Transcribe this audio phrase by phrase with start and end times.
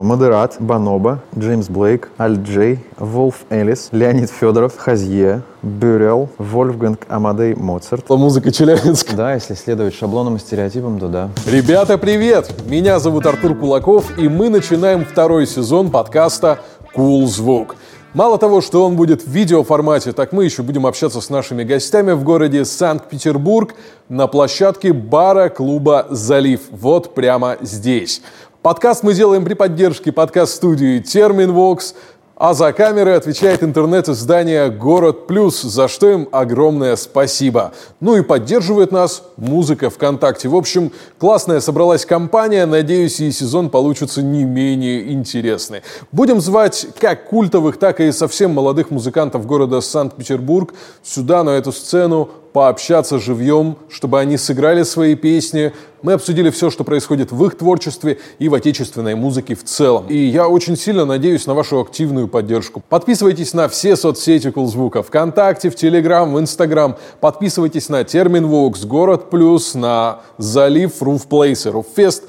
[0.00, 8.08] Moderat, Bonobo, James Blake, alt-J, Wolf Alice, Леонид Федоров, Hozier, Burial, Вольфганг Амадей Моцарт.
[8.08, 9.16] Музыка Челябинск.
[9.16, 11.30] Да, если следовать шаблонам и стереотипам, то да.
[11.46, 12.48] Ребята, привет!
[12.66, 16.60] Меня зовут Артур Кулаков, и мы начинаем второй сезон подкаста
[16.94, 17.74] «Кул cool Звук».
[18.14, 22.12] Мало того, что он будет в видеоформате, так мы еще будем общаться с нашими гостями
[22.12, 23.74] в городе Санкт-Петербург
[24.08, 26.62] на площадке бара клуба «Залив».
[26.70, 28.22] Вот прямо здесь.
[28.62, 31.94] Подкаст мы делаем при поддержке подкаст-студии Терминвокс,
[32.34, 37.72] а за камерой отвечает интернет-издание «Город Плюс», за что им огромное спасибо.
[38.00, 40.48] Ну и поддерживает нас музыка ВКонтакте.
[40.48, 42.66] В общем, классная собралась компания.
[42.66, 45.82] Надеюсь, и сезон получится не менее интересный.
[46.10, 52.28] Будем звать как культовых, так и совсем молодых музыкантов города Санкт-Петербург сюда, на эту сцену,
[52.52, 55.72] пообщаться живьем, чтобы они сыграли свои песни.
[56.00, 60.06] Мы обсудили все, что происходит в их творчестве и в отечественной музыке в целом.
[60.08, 62.82] И я очень сильно надеюсь на вашу активную поддержку.
[62.88, 65.02] Подписывайтесь на все соцсети Кулзвука.
[65.02, 66.96] ВКонтакте, в Телеграм, в Инстаграм.
[67.20, 72.24] Подписывайтесь на Терминвокс, Город Плюс, на Залив, Руфплейс и Руффест.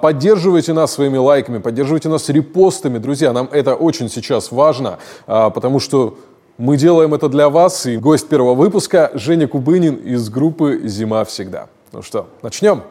[0.00, 2.98] Поддерживайте нас своими лайками, поддерживайте нас репостами.
[2.98, 6.16] Друзья, нам это очень сейчас важно, а, потому что
[6.58, 11.68] мы делаем это для вас, и гость первого выпуска Женя Кубынин из группы «Зима всегда».
[11.92, 12.82] Ну что, начнем?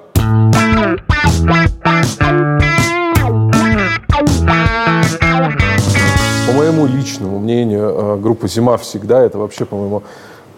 [6.47, 10.03] По моему личному мнению, э, группа «Зима всегда»— это вообще, по-моему,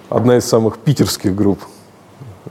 [0.09, 1.61] одна из самых питерских групп.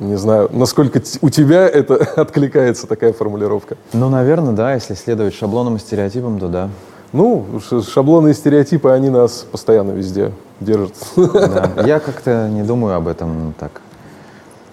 [0.01, 3.77] Не знаю, насколько у тебя это откликается, такая формулировка?
[3.93, 4.75] Ну, наверное, да.
[4.75, 6.69] Если следовать шаблонам и стереотипам, то да.
[7.13, 7.47] Ну,
[7.89, 10.95] шаблоны и стереотипы, они нас постоянно везде держат.
[11.17, 11.73] Да.
[11.85, 13.81] Я как-то не думаю об этом так.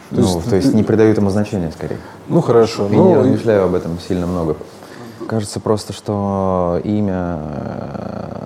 [0.09, 1.97] То, ну, есть, то есть не придаю этому значения, скорее.
[2.27, 2.87] Ну, хорошо.
[2.89, 4.55] Я ну, не размышляю об этом сильно много.
[5.27, 8.45] Кажется просто, что имя э,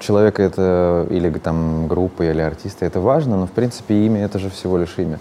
[0.00, 4.50] человека это или там группы, или артиста, это важно, но в принципе имя это же
[4.50, 5.18] всего лишь имя.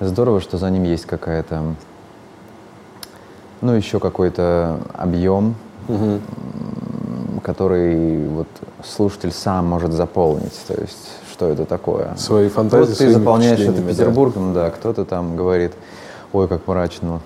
[0.00, 1.74] Здорово, что за ним есть какая-то,
[3.62, 5.54] ну еще какой-то объем,
[5.94, 6.20] угу
[7.42, 8.46] который вот
[8.84, 10.58] слушатель сам может заполнить.
[10.68, 12.14] То есть, что это такое?
[12.16, 14.64] Свои фантазии, Вот ты заполняешь это Петербургом, да.
[14.64, 15.72] да, кто-то там говорит,
[16.32, 17.20] ой, как мрачно.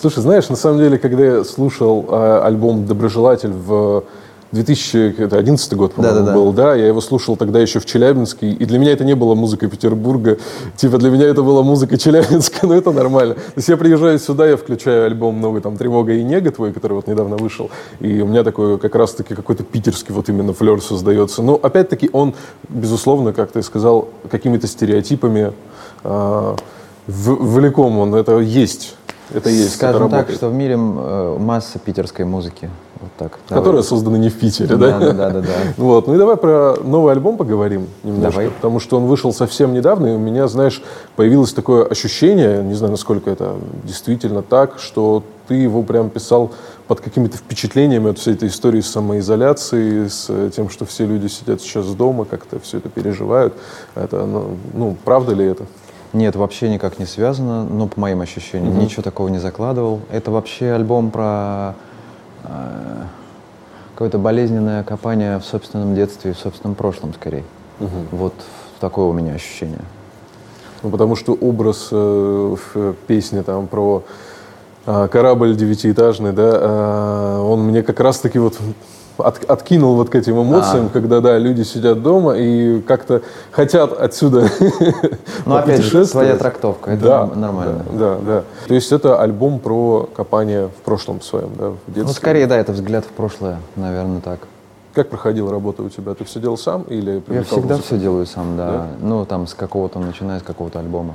[0.00, 4.04] Слушай, знаешь, на самом деле, когда я слушал э, альбом «Доброжелатель» в
[4.52, 6.74] 2011 год, по-моему, да, да, был, да.
[6.74, 10.38] Я его слушал тогда еще в Челябинске, и для меня это не была музыка Петербурга,
[10.76, 13.34] типа для меня это была музыка Челябинска, но это нормально.
[13.34, 16.94] То есть я приезжаю сюда, я включаю альбом новый, там, «Тревога и нега» твой, который
[16.94, 21.42] вот недавно вышел, и у меня такой как раз-таки какой-то питерский вот именно флер создается.
[21.42, 22.34] Но опять-таки он,
[22.68, 25.52] безусловно, как ты сказал, какими-то стереотипами
[26.04, 26.56] э,
[27.06, 28.96] влеком он, это есть.
[29.34, 29.74] Это есть.
[29.74, 32.70] Скажем так, что в мире э, масса питерской музыки.
[33.00, 33.32] Вот так.
[33.48, 33.82] Которые давай.
[33.82, 34.98] созданы не в Питере, да?
[34.98, 35.48] Да, да, да, да.
[35.76, 36.06] Вот.
[36.06, 38.30] Ну и давай про новый альбом поговорим немножко.
[38.30, 38.50] Давай.
[38.50, 40.82] Потому что он вышел совсем недавно, и у меня, знаешь,
[41.16, 46.52] появилось такое ощущение, не знаю, насколько это действительно так, что ты его прям писал
[46.86, 51.60] под какими-то впечатлениями от всей этой истории с самоизоляцией, с тем, что все люди сидят
[51.60, 53.54] сейчас дома, как-то все это переживают.
[53.94, 55.66] Это, ну, ну правда ли это?
[56.14, 58.74] Нет, вообще никак не связано, но по моим ощущениям.
[58.74, 58.82] Угу.
[58.82, 60.00] Ничего такого не закладывал.
[60.10, 61.74] Это вообще альбом про
[62.44, 63.02] э,
[63.92, 67.42] какое-то болезненное копание в собственном детстве и в собственном прошлом, скорее.
[67.80, 67.88] Угу.
[68.12, 68.34] Вот
[68.78, 69.80] такое у меня ощущение.
[70.84, 74.04] Ну, потому что образ э, в песне там про
[74.86, 78.56] э, корабль девятиэтажный, да, э, он мне как раз-таки вот
[79.18, 80.88] от, откинул вот к этим эмоциям, а.
[80.88, 84.48] когда, да, люди сидят дома и как-то хотят отсюда
[85.46, 87.84] Ну, опять же, твоя трактовка, это да, нормально.
[87.92, 88.44] Да, да, да.
[88.66, 92.04] То есть это альбом про копание в прошлом своем, да, в детстве?
[92.04, 94.40] Ну, скорее, да, это взгляд в прошлое, наверное, так.
[94.94, 96.14] Как проходила работа у тебя?
[96.14, 98.70] Ты все делал сам или Я всегда все делаю сам, да.
[98.70, 98.86] да.
[99.00, 101.14] Ну, там, с какого-то, начиная с какого-то альбома.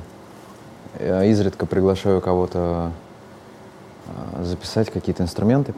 [0.98, 2.90] Я изредка приглашаю кого-то
[4.08, 5.72] а, записать какие-то инструменты.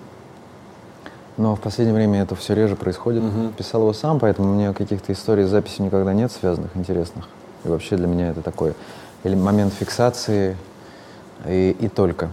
[1.36, 3.22] Но в последнее время это все реже происходит.
[3.22, 3.52] Угу.
[3.56, 7.26] Писал его сам, поэтому у меня каких-то историй с записью никогда нет связанных, интересных.
[7.64, 8.74] И вообще для меня это такой
[9.24, 10.56] или момент фиксации
[11.46, 12.28] и, и только.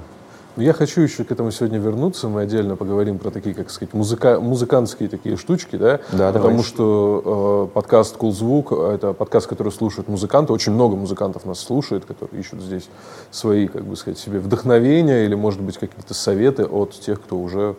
[0.55, 2.27] Ну, я хочу еще к этому сегодня вернуться.
[2.27, 5.99] Мы отдельно поговорим про такие, как сказать, музыка, музыкантские такие штучки, да?
[6.11, 6.63] Да, Потому давай.
[6.63, 10.51] что э, подкаст «Кул cool Звук»— это подкаст, который слушают музыканты.
[10.51, 12.89] Очень много музыкантов нас слушает, которые ищут здесь
[13.31, 17.75] свои, как бы сказать, себе вдохновения или, может быть, какие-то советы от тех, кто уже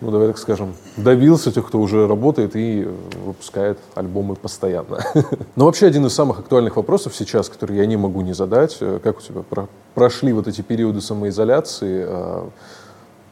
[0.00, 2.88] ну, давай так скажем, добился тех, кто уже работает и
[3.24, 5.00] выпускает альбомы постоянно.
[5.56, 8.98] Но вообще один из самых актуальных вопросов сейчас, который я не могу не задать, э,
[9.02, 12.04] как у тебя про прошли вот эти периоды самоизоляции?
[12.06, 12.48] А,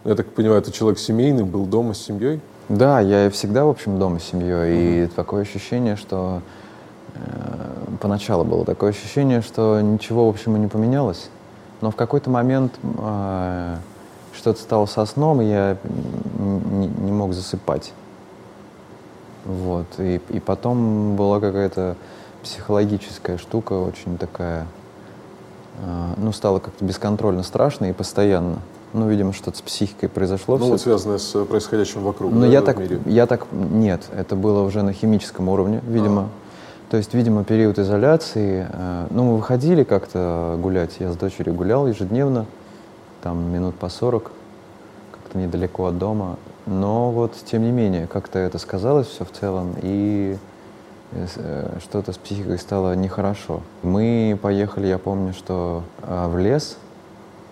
[0.04, 2.40] я так понимаю, ты человек семейный, был дома с семьей?
[2.68, 5.04] Да, я всегда, в общем, дома с семьей.
[5.04, 6.42] И такое ощущение, что
[7.14, 7.20] э,
[8.00, 11.30] поначалу было такое ощущение, что ничего, в общем, и не поменялось.
[11.80, 13.76] Но в какой-то момент э,
[14.38, 15.76] что-то стало со сном, и я
[16.38, 17.92] не, не мог засыпать.
[19.44, 19.86] Вот.
[19.98, 21.96] И, и потом была какая-то
[22.42, 24.66] психологическая штука, очень такая,
[25.82, 28.58] э, ну, стало как-то бесконтрольно страшно и постоянно.
[28.92, 30.56] Ну, видимо, что-то с психикой произошло.
[30.56, 30.72] Ну, всё.
[30.72, 32.32] вот связанное с происходящим вокруг.
[32.32, 33.00] Но да, я так, мире.
[33.04, 36.28] я так, нет, это было уже на химическом уровне, видимо.
[36.90, 38.66] То есть, видимо, период изоляции.
[38.70, 42.46] э, ну, мы выходили как-то гулять, я с дочерью гулял ежедневно,
[43.22, 44.30] там минут по 40,
[45.12, 46.36] как-то недалеко от дома.
[46.66, 50.36] Но вот, тем не менее, как-то это сказалось все в целом, и
[51.12, 53.62] э, э, что-то с психикой стало нехорошо.
[53.82, 56.76] Мы поехали, я помню, что э, в лес,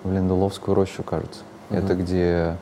[0.05, 1.41] в Лендуловскую рощу, кажется.
[1.71, 2.57] Это где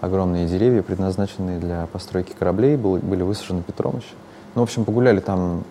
[0.00, 4.14] огромные деревья, предназначенные для постройки кораблей, был- были высажены Петром еще.
[4.54, 5.64] Ну, в общем, погуляли там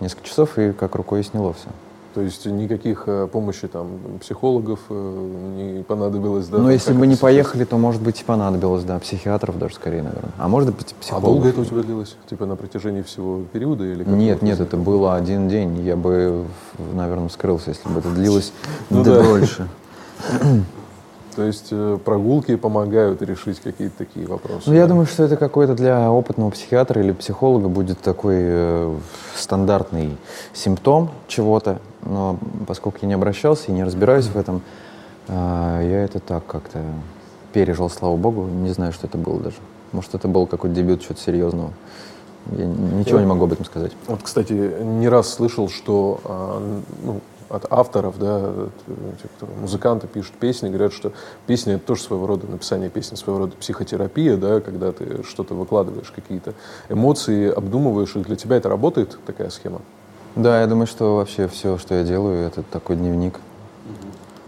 [0.00, 1.68] несколько часов, и как рукой сняло все.
[2.14, 3.88] То есть никаких э, помощи там
[4.20, 6.58] психологов э, не понадобилось, да?
[6.58, 7.20] Но если бы не сейчас?
[7.20, 10.30] поехали, то, может быть, и понадобилось, да, психиатров даже скорее, наверное.
[10.38, 11.30] А может быть, А психологов.
[11.30, 12.16] долго это у тебя длилось?
[12.28, 15.80] Типа на протяжении всего периода или как Нет, нет, это было один день.
[15.80, 16.44] Я бы,
[16.94, 18.52] наверное, вскрылся, если бы это длилось
[18.90, 19.22] Ну да.
[19.22, 19.68] дольше.
[21.34, 24.64] То есть э, прогулки помогают решить какие-то такие вопросы?
[24.66, 24.88] Ну, я да?
[24.88, 28.94] думаю, что это какой-то для опытного психиатра или психолога будет такой э,
[29.34, 30.16] стандартный
[30.52, 31.80] симптом чего-то.
[32.02, 34.62] Но поскольку я не обращался и не разбираюсь в этом,
[35.28, 36.80] э, я это так как-то
[37.52, 38.44] пережил, слава богу.
[38.44, 39.56] Не знаю, что это было даже.
[39.92, 41.70] Может, это был какой-то дебют чего-то серьезного.
[42.50, 43.92] Я ничего не могу об этом сказать.
[44.06, 47.20] Вот, кстати, не раз слышал, что а, ну,
[47.52, 48.68] от авторов, да, э,
[49.20, 51.12] тех, кто музыканты пишут песни, говорят, что
[51.46, 56.10] песня это тоже своего рода написание песни, своего рода психотерапия, да, когда ты что-то выкладываешь,
[56.10, 56.54] какие-то
[56.88, 59.82] эмоции, обдумываешь, и для тебя это работает, такая схема?
[60.34, 63.38] Да, я думаю, что вообще все, что я делаю, это такой дневник.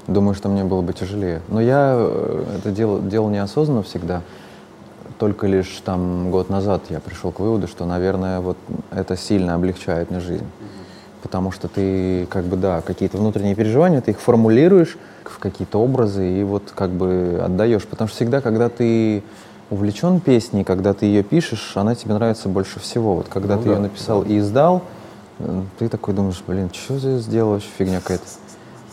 [0.06, 1.42] Думаю, что мне было бы тяжелее.
[1.48, 4.22] Но я э, это делал, делал неосознанно всегда.
[5.18, 8.56] Только лишь там год назад я пришел к выводу, что, наверное, вот
[8.90, 10.46] это сильно облегчает мне жизнь.
[11.24, 16.30] Потому что ты, как бы, да, какие-то внутренние переживания, ты их формулируешь в какие-то образы
[16.40, 17.84] и вот как бы отдаешь.
[17.84, 19.22] Потому что всегда, когда ты
[19.70, 23.14] увлечен песней, когда ты ее пишешь, она тебе нравится больше всего.
[23.14, 23.74] Вот когда Ну ты да.
[23.76, 24.82] ее написал и издал,
[25.78, 28.24] ты такой думаешь, блин, что я сделал, вообще фигня какая-то.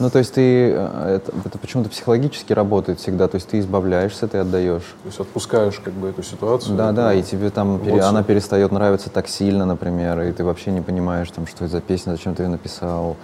[0.02, 4.28] Ну, то есть ты, э, это, это почему-то психологически работает всегда, то есть ты избавляешься,
[4.28, 4.96] ты отдаешь.
[5.04, 6.76] То есть отпускаешь как бы эту ситуацию?
[6.76, 10.72] Да, да, и тебе там пере- она перестает нравиться так сильно, например, и ты вообще
[10.72, 13.16] не понимаешь, там, что это за песня, зачем ты ее написал.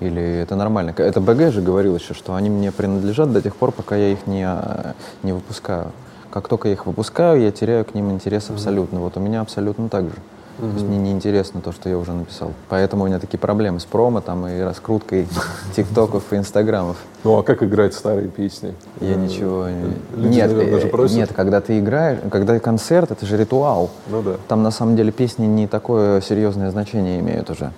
[0.00, 0.92] Или это нормально.
[0.96, 4.26] Это БГ же говорил еще, что они мне принадлежат до тех пор, пока я их
[4.26, 4.92] не, э,
[5.22, 5.92] не выпускаю.
[6.30, 9.00] Как только я их выпускаю, я теряю к ним интерес абсолютно.
[9.00, 10.16] Вот у меня абсолютно так же.
[10.58, 12.52] То есть мне неинтересно то, что я уже написал.
[12.70, 15.28] Поэтому у меня такие проблемы с промо там, и раскруткой
[15.76, 16.96] тиктоков и инстаграмов.
[17.24, 18.74] Ну, а как играть старые песни?
[19.00, 19.94] Я Э, ничего не...
[20.16, 23.90] Люди, нет, наверное, даже э, нет, когда ты играешь, когда концерт, это же ритуал.
[24.08, 27.70] Ну да, Там на самом деле песни не такое серьезное значение имеют уже.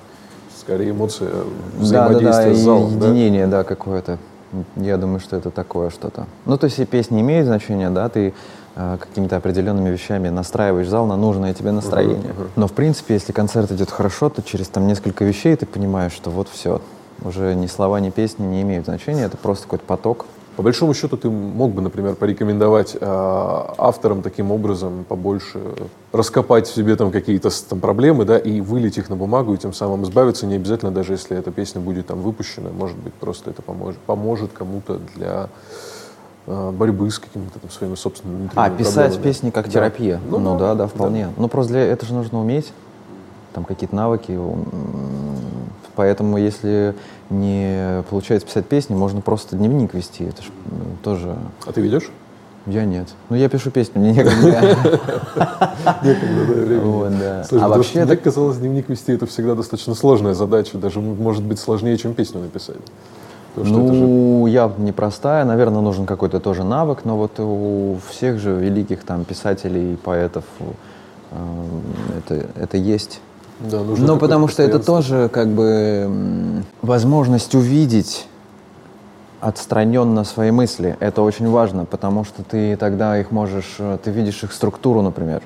[0.60, 3.06] скорее эмоции, Да, да, да, взаимодействие и с залом, да?
[3.08, 4.18] единение, да, какое-то.
[4.76, 6.26] Я думаю, что это такое что-то.
[6.46, 8.32] Ну, то есть и песни имеют значение, да, ты э,
[9.00, 12.34] какими-то определенными вещами настраиваешь зал на нужное тебе настроение.
[12.56, 16.30] Но, в принципе, если концерт идет хорошо, то через там несколько вещей ты понимаешь, что
[16.30, 16.80] вот все,
[17.24, 20.26] уже ни слова, ни песни не имеют значения, это просто какой-то поток.
[20.56, 25.60] По большому счету ты мог бы, например, порекомендовать э, авторам таким образом побольше
[26.10, 29.72] раскопать в себе там какие-то там проблемы, да, и вылить их на бумагу, и тем
[29.72, 33.62] самым избавиться, не обязательно даже если эта песня будет там выпущена, может быть, просто это
[33.62, 35.48] поможет, поможет кому-то для
[36.72, 39.22] борьбы с какими-то там своими собственными А, писать проблемами.
[39.22, 39.70] песни как Да.
[39.72, 40.20] терапия.
[40.30, 41.28] Ну Ну, да, да, да, вполне.
[41.36, 42.72] Ну просто для это же нужно уметь.
[43.52, 44.38] Там какие-то навыки.
[45.96, 46.94] Поэтому, если
[47.28, 50.24] не получается писать песни, можно просто дневник вести.
[50.24, 50.50] Это же
[51.02, 51.36] тоже.
[51.66, 52.08] А ты ведешь?
[52.66, 53.08] Я нет.
[53.30, 54.36] Ну, я пишу песню, мне некогда.
[56.02, 57.18] Некогда, да, времени.
[57.18, 57.44] Да.
[57.52, 61.58] А вообще мне так- казалось, дневник вести это всегда достаточно сложная задача, даже может быть
[61.58, 62.76] сложнее, чем песню написать.
[63.56, 68.52] Это же Ну, я непростая, наверное, нужен какой-то тоже навык, но вот у всех же
[68.52, 71.36] великих там писателей, поэтов э,
[72.18, 73.20] это, это есть.
[73.60, 78.28] Да, нужно Ну, какое-то потому что это тоже как бы возможность увидеть
[79.40, 80.96] отстраненно свои мысли.
[81.00, 85.42] Это очень важно, потому что ты тогда их можешь, э, ты видишь их структуру, например.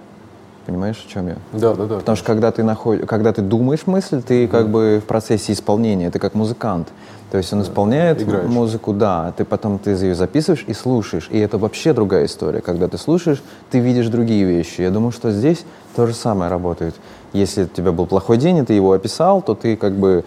[0.66, 1.36] Понимаешь, о чем я?
[1.52, 1.96] Да, да, да.
[1.98, 3.04] Потому что когда ты, наход...
[3.06, 6.88] когда ты думаешь мысль, ты как бы в процессе исполнения, ты как музыкант.
[7.32, 8.46] То есть он исполняет Играешь.
[8.46, 11.28] музыку, да, ты потом ты ее записываешь и слушаешь.
[11.30, 12.60] И это вообще другая история.
[12.60, 14.82] Когда ты слушаешь, ты видишь другие вещи.
[14.82, 15.64] Я думаю, что здесь
[15.96, 16.94] то же самое работает.
[17.32, 20.26] Если у тебя был плохой день, и ты его описал, то ты как бы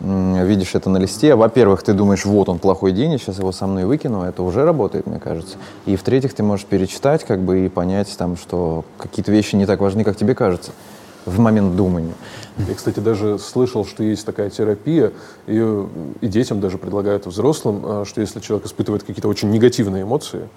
[0.00, 1.34] видишь это на листе.
[1.34, 4.22] Во-первых, ты думаешь, вот он плохой день, я сейчас его со мной выкину.
[4.22, 5.58] Это уже работает, мне кажется.
[5.84, 9.80] И в-третьих, ты можешь перечитать как бы и понять, там, что какие-то вещи не так
[9.80, 10.70] важны, как тебе кажется
[11.26, 12.14] в момент думания.
[12.66, 15.12] Я, кстати, даже слышал, что есть такая терапия,
[15.46, 15.88] ее
[16.20, 20.48] и детям даже предлагают и взрослым, а, что если человек испытывает какие-то очень негативные эмоции,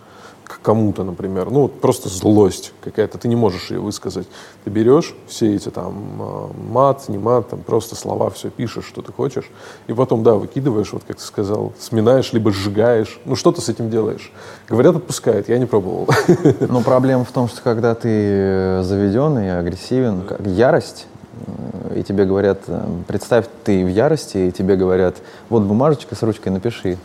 [0.49, 4.27] к кому-то, например, ну, вот просто злость какая-то, ты не можешь ее высказать.
[4.63, 9.03] Ты берешь все эти там а, мат, не мат, там просто слова, все пишешь, что
[9.03, 9.45] ты хочешь,
[9.85, 13.19] и потом, да, выкидываешь, вот как ты сказал, сминаешь, либо сжигаешь.
[13.25, 14.31] Ну, что ты с этим делаешь?
[14.67, 16.09] Говорят, отпускает, я не пробовал.
[16.59, 21.05] Но проблема в том, что когда ты заведен и агрессивен, как ярость,
[21.45, 25.17] э, и тебе говорят, э, представь, ты в ярости, и тебе говорят,
[25.49, 26.97] вот бумажечка с ручкой напиши.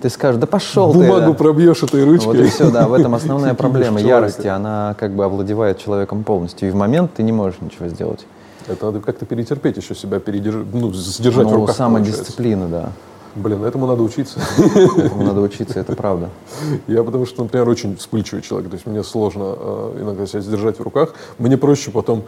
[0.00, 0.98] Ты скажешь, да пошел ты.
[0.98, 2.26] Бумагу пробьешь этой ручкой.
[2.26, 6.68] Вот и все, да, в этом основная проблема ярости, она как бы овладевает человеком полностью,
[6.68, 8.26] и в момент ты не можешь ничего сделать.
[8.68, 10.64] Это надо как-то перетерпеть еще себя, передерж...
[10.72, 12.12] ну, сдержать в Ну, руках, получается.
[12.14, 12.88] самодисциплина, да.
[13.34, 14.38] Блин, этому надо учиться.
[14.58, 16.28] Этому надо учиться, это правда.
[16.86, 18.68] Я потому что, например, очень вспыльчивый человек.
[18.70, 21.14] То есть мне сложно э, иногда себя сдержать в руках.
[21.38, 22.24] Мне проще потом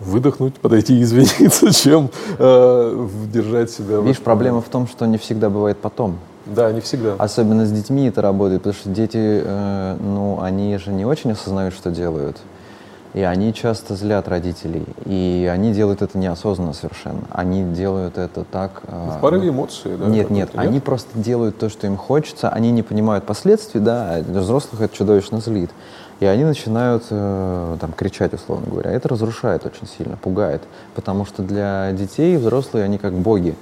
[0.00, 4.00] выдохнуть, подойти и извиниться, чем э, держать себя.
[4.00, 6.18] в- Видишь, проблема в том, что не всегда бывает потом.
[6.54, 7.14] Да, не всегда.
[7.18, 11.74] Особенно с детьми это работает, потому что дети, э, ну, они же не очень осознают,
[11.74, 12.36] что делают.
[13.12, 14.84] И они часто злят родителей.
[15.04, 17.22] И они делают это неосознанно совершенно.
[17.30, 18.82] Они делают это так...
[18.86, 20.06] э, В порыве эмоций, да?
[20.06, 24.22] Нет, нет, они просто делают то, что им хочется, они не понимают последствий, да, а
[24.22, 25.70] для взрослых это чудовищно злит.
[26.20, 28.90] И они начинают э, там кричать, условно говоря.
[28.90, 30.62] Это разрушает очень сильно, пугает.
[30.94, 33.54] Потому что для детей взрослые, они как боги.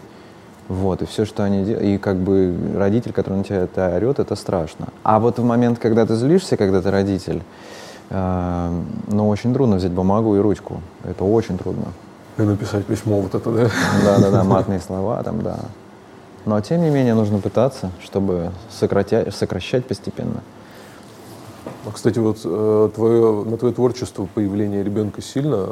[0.69, 4.19] Вот, и все, что они делают, и как бы родитель, который на тебя это орет,
[4.19, 4.89] это страшно.
[5.03, 7.43] А вот в момент, когда ты злишься, когда ты родитель,
[8.11, 10.83] э, ну, очень трудно взять бумагу и ручку.
[11.05, 11.87] Это очень трудно.
[12.37, 13.71] И написать письмо вот это, да?
[14.05, 15.59] Да-да-да, матные слова там, да.
[16.45, 20.43] Но тем не менее нужно пытаться, чтобы сократя- сокращать постепенно.
[21.87, 25.71] А, кстати, вот э, твое, на твое творчество появление ребенка сильно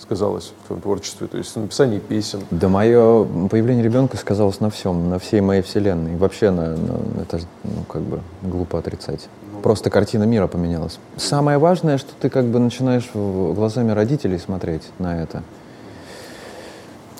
[0.00, 1.26] сказалось в твоем творчестве?
[1.26, 2.40] То есть написание песен?
[2.50, 6.14] Да мое появление ребенка сказалось на всем, на всей моей вселенной.
[6.14, 9.28] И вообще на, на- это ну, как бы глупо отрицать.
[9.62, 10.98] Просто картина мира поменялась.
[11.16, 15.42] Самое важное, что ты как бы начинаешь в- глазами родителей смотреть на это.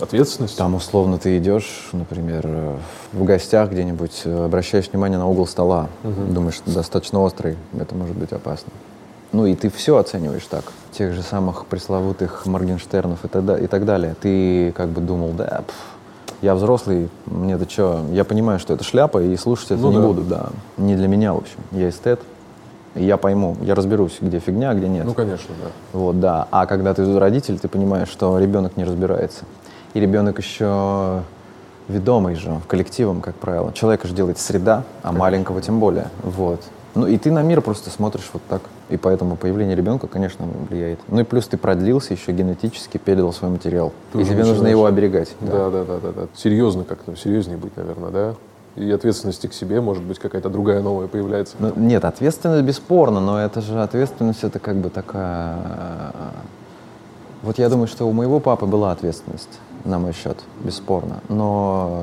[0.00, 0.56] Ответственность?
[0.56, 2.76] Там условно ты идешь, например,
[3.12, 8.32] в гостях где-нибудь, э, обращаешь внимание на угол стола, думаешь, достаточно острый, это может быть
[8.32, 8.70] опасно.
[9.32, 10.64] Ну и ты все оцениваешь так.
[10.92, 14.14] Тех же самых пресловутых Моргенштернов и так, да- и так далее.
[14.20, 15.74] Ты как бы думал, да, пф,
[16.40, 19.98] я взрослый, мне это что, я понимаю, что это шляпа, и слушать это Ну не
[19.98, 20.02] да.
[20.02, 20.46] буду, да.
[20.76, 21.58] Не для меня, в общем.
[21.72, 22.20] Я эстет,
[22.94, 25.04] и я пойму, я разберусь, где фигня, а где нет.
[25.04, 25.70] Ну, конечно, да.
[25.92, 26.48] Вот, да.
[26.50, 29.44] А когда ты родитель, ты понимаешь, что ребенок не разбирается.
[29.94, 31.22] И ребенок еще
[31.88, 33.72] ведомый же, коллективом, как правило.
[33.72, 36.08] Человека же делает среда, а маленького тем более.
[36.22, 36.62] Вот.
[36.94, 38.62] Ну и ты на мир просто смотришь вот так.
[38.88, 40.98] И поэтому появление ребенка, конечно, влияет.
[41.08, 43.92] Ну и плюс ты продлился еще генетически, передал свой материал.
[44.12, 45.34] Ты и тебе нужно начинаешь- его оберегать.
[45.40, 46.26] Да, да, да, да, да.
[46.34, 48.34] Серьезно как-то, серьезнее быть, наверное, да?
[48.76, 51.56] И ответственности к себе, может быть, какая-то другая новая появляется.
[51.58, 55.56] Ну, нет, ответственность бесспорно, но это же ответственность, это как бы такая...
[55.64, 56.10] э,
[57.42, 59.48] Вот я думаю, что у моего папы была ответственность
[59.88, 61.16] на мой счет, бесспорно.
[61.28, 62.02] Но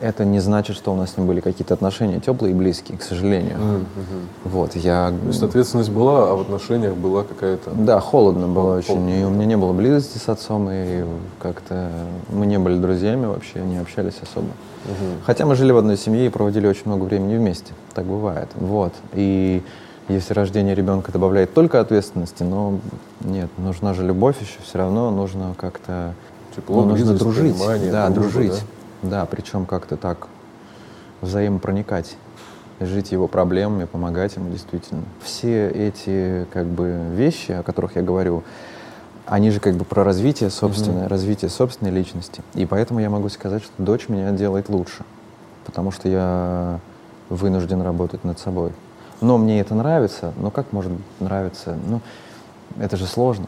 [0.00, 2.96] э, это не значит, что у нас с ним были какие-то отношения теплые и близкие,
[2.96, 3.58] к сожалению.
[4.44, 5.10] Вот, я...
[5.10, 7.70] То есть ответственность была, а в отношениях была какая-то...
[7.72, 8.86] Да, холодно было Хол- очень.
[8.88, 9.10] холодно.
[9.10, 11.04] И у меня не было близости с отцом, и
[11.40, 11.90] как-то
[12.30, 14.48] мы не были друзьями вообще, не общались особо.
[15.24, 17.72] Хотя мы жили в одной семье и проводили очень много времени вместе.
[17.94, 18.48] Так бывает.
[18.54, 18.92] Вот.
[19.14, 19.62] И
[20.08, 22.78] если рождение ребенка добавляет только ответственности, но
[23.24, 26.14] нет, нужна же любовь еще, все равно нужно как-то
[26.56, 27.54] Тепло, ну, нужно дружить.
[27.90, 28.64] да, дружба, дружить.
[29.02, 30.28] Да, причем как-то так
[31.20, 32.16] взаимопроникать
[32.80, 35.02] жить его проблемами, помогать ему действительно.
[35.22, 38.42] Все эти как бы вещи, о которых я говорю,
[39.26, 42.42] они же как бы про развитие собственное, развитие собственной личности.
[42.54, 45.04] И поэтому я могу сказать, что дочь меня делает лучше,
[45.64, 46.80] потому что я
[47.28, 48.72] вынужден работать над собой.
[49.20, 51.76] Но мне это нравится, но как может нравиться?
[51.86, 52.00] Ну,
[52.78, 53.46] это же сложно.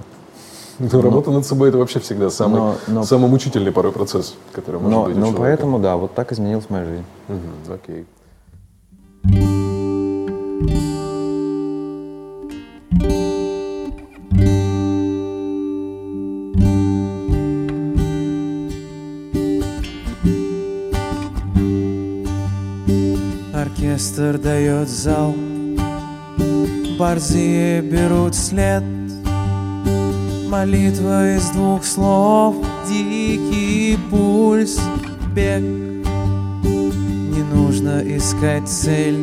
[0.93, 4.81] Ну, работа над собой это вообще всегда самый, но, но, самый мучительный порой процесс, который
[4.81, 5.17] может но, быть.
[5.17, 7.05] Но поэтому, да, вот так изменилась моя жизнь.
[7.29, 8.07] Угу, окей.
[23.53, 25.35] Оркестр дает зал,
[26.99, 28.85] борзые берут след—
[30.49, 32.57] Молитва из двух слов,
[32.89, 34.81] дикий пульс,
[35.35, 35.61] бег.
[35.61, 39.19] Не нужно искать цель,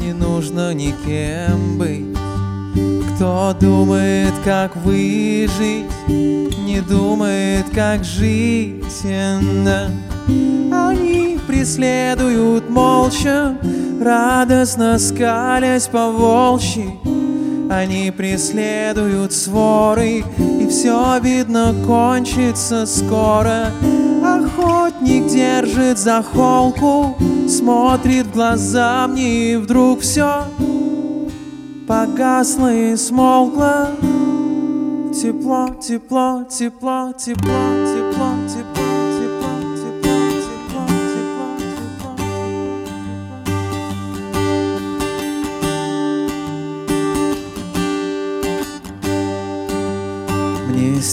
[0.00, 2.16] не нужно никем быть.
[3.14, 9.04] Кто думает, как выжить, не думает, как жить.
[10.72, 13.54] Они преследуют молча,
[14.00, 17.07] радостно скалясь по волчьи.
[17.70, 23.70] Они преследуют своры, и все видно кончится скоро.
[24.24, 27.16] Охотник держит за холку,
[27.48, 30.44] смотрит в глаза мне, и вдруг все
[31.86, 33.90] погасло и смолкло.
[35.12, 38.97] Тепло, тепло, тепло, тепло, тепло, тепло.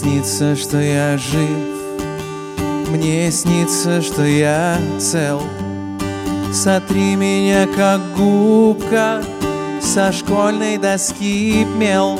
[0.06, 1.50] Снится, что я жив,
[2.92, 5.42] мне снится, что я цел.
[6.54, 9.24] Сотри меня, как губка,
[9.82, 12.20] со школьной доски мел.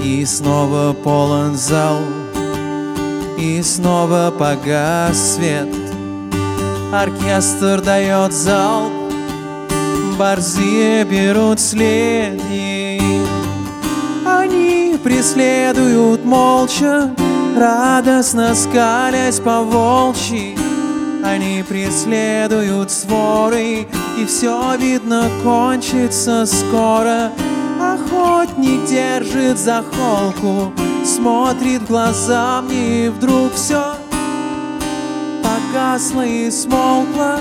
[0.00, 1.98] И снова полон зал,
[3.36, 5.68] и снова погас свет.
[6.92, 8.92] Оркестр дает зал,
[10.16, 12.40] борзые берут след.
[15.06, 17.14] Преследуют молча,
[17.56, 20.58] радостно скалясь по волчьи.
[21.22, 23.86] Они преследуют своры,
[24.18, 27.30] и все видно кончится скоро.
[27.80, 30.72] Охотник держит за холку,
[31.04, 33.94] смотрит в глаза мне, и вдруг все
[35.40, 37.38] погасло и смолкло,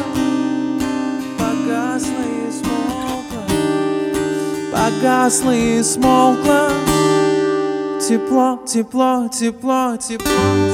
[1.40, 3.44] погасло и смолкло,
[4.72, 6.70] погасло и смолкло
[8.08, 10.28] тепло, тепло, тепло, тепло,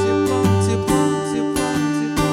[0.04, 1.68] тепло, тепло, тепло,
[1.98, 2.32] тепло.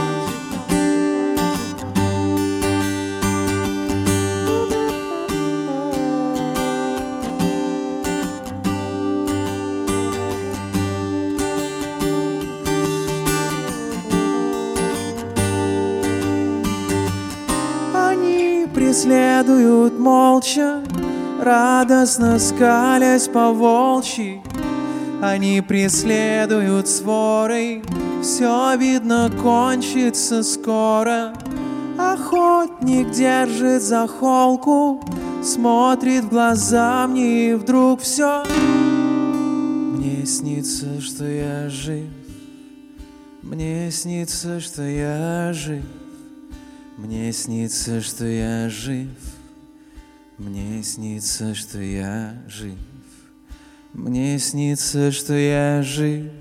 [17.94, 20.82] Они преследуют молча,
[21.42, 24.42] радостно скалясь по волчьи.
[25.22, 27.84] Они преследуют сворой,
[28.24, 31.34] все видно кончится скоро.
[31.98, 35.04] Охотник держит за холку,
[35.44, 38.46] смотрит в глаза мне, и вдруг все.
[38.46, 42.08] Мне снится, что я жив,
[43.42, 45.84] мне снится, что я жив,
[46.96, 49.10] мне снится, что я жив,
[50.38, 52.78] мне снится, что я жив.
[53.94, 56.32] Мне снится, что я жив,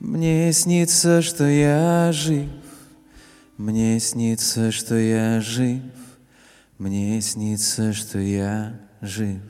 [0.00, 2.48] мне снится, что я жив,
[3.56, 5.82] мне снится, что я жив,
[6.78, 9.40] мне снится, что я жив.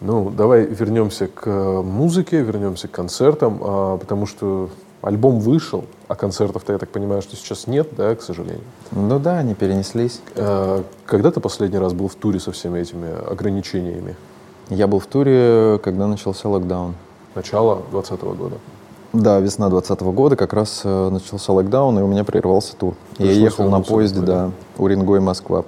[0.00, 4.70] Ну, давай вернемся к э, музыке, вернемся к концертам, а, потому что
[5.02, 8.62] альбом вышел, а концертов-то, я так понимаю, что сейчас нет, да, к сожалению.
[8.92, 10.20] Ну да, они перенеслись.
[10.36, 14.16] Э, Когда ты последний раз был в туре со всеми этими ограничениями?
[14.68, 16.94] Я был в туре, когда начался локдаун.
[17.34, 18.56] Начало 2020 года.
[19.12, 22.94] Да, весна 2020 года как раз э, начался локдаун, и у меня прервался тур.
[23.18, 25.64] Я ехал на поезде, да, Уренгой, Москва.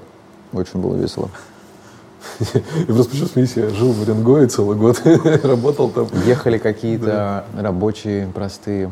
[0.53, 1.31] Очень было весело.
[2.40, 5.01] И просто почему смеюсь, я жил в Уренгое целый год,
[5.42, 6.09] работал там.
[6.27, 8.90] Ехали какие-то рабочие, простые.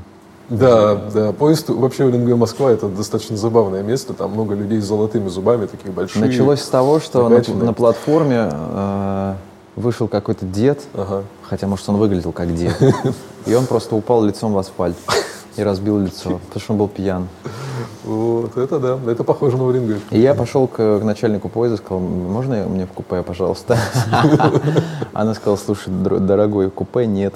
[0.48, 5.28] Да, да, поезд, вообще Уренгой Москва это достаточно забавное место, там много людей с золотыми
[5.28, 6.20] зубами, таких больших.
[6.22, 9.34] Началось с того, что на, на платформе э,
[9.74, 11.24] вышел какой-то дед, Ага.
[11.42, 12.76] хотя, может, он выглядел как дед,
[13.46, 14.96] и он просто упал лицом в асфальт
[15.56, 17.28] и разбил лицо, потому что он был пьян.
[18.04, 20.00] Вот, это да, это похоже на Уренгой.
[20.12, 23.76] И я пошел к, к начальнику поезда, сказал, можно мне в купе, пожалуйста?
[25.12, 27.34] Она сказала, слушай, дор- дорогой, купе нет.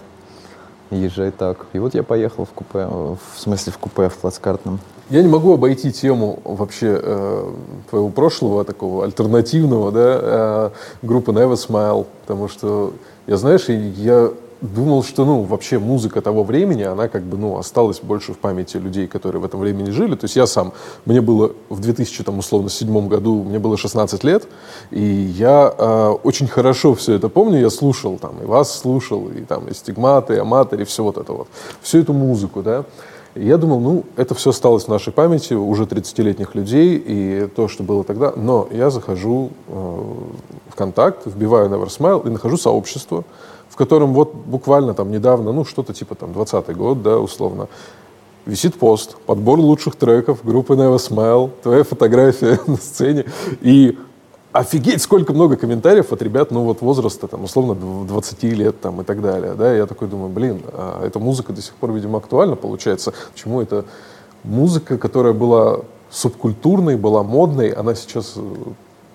[0.91, 1.67] Езжай так.
[1.73, 4.81] И вот я поехал в купе, в смысле в купе, в плацкартном.
[5.09, 7.53] Я не могу обойти тему вообще э,
[7.91, 10.71] твоего прошлого, такого альтернативного, да, э,
[11.03, 12.93] группы Never Smile, потому что
[13.27, 18.01] я, знаешь, я думал, что, ну, вообще музыка того времени, она как бы, ну, осталась
[18.01, 20.15] больше в памяти людей, которые в этом времени жили.
[20.15, 20.73] То есть я сам,
[21.07, 24.47] мне было в 2000, там, условно, седьмом году, мне было 16 лет,
[24.91, 29.43] и я э, очень хорошо все это помню, я слушал там, и вас слушал, и
[29.43, 31.49] там, и стигматы, и аматоры, и все вот это вот,
[31.81, 32.85] всю эту музыку, да.
[33.37, 37.69] И я думал, ну, это все осталось в нашей памяти уже 30-летних людей и то,
[37.69, 38.33] что было тогда.
[38.35, 40.03] Но я захожу э,
[40.69, 43.25] в контакт, вбиваю Never и нахожу сообщество,
[43.71, 47.69] в котором вот буквально там недавно, ну, что-то типа там 20 год, да, условно,
[48.45, 53.25] висит пост, подбор лучших треков группы Never Smile, твоя фотография на сцене,
[53.61, 53.97] и
[54.53, 59.05] офигеть, сколько много комментариев от ребят, ну вот возраста, там, условно, 20 лет там и
[59.05, 62.57] так далее, да, я такой думаю, блин, а эта музыка до сих пор, видимо, актуальна
[62.57, 63.85] получается, почему это
[64.43, 65.81] музыка, которая была
[66.11, 68.41] субкультурной, была модной, она сейчас э,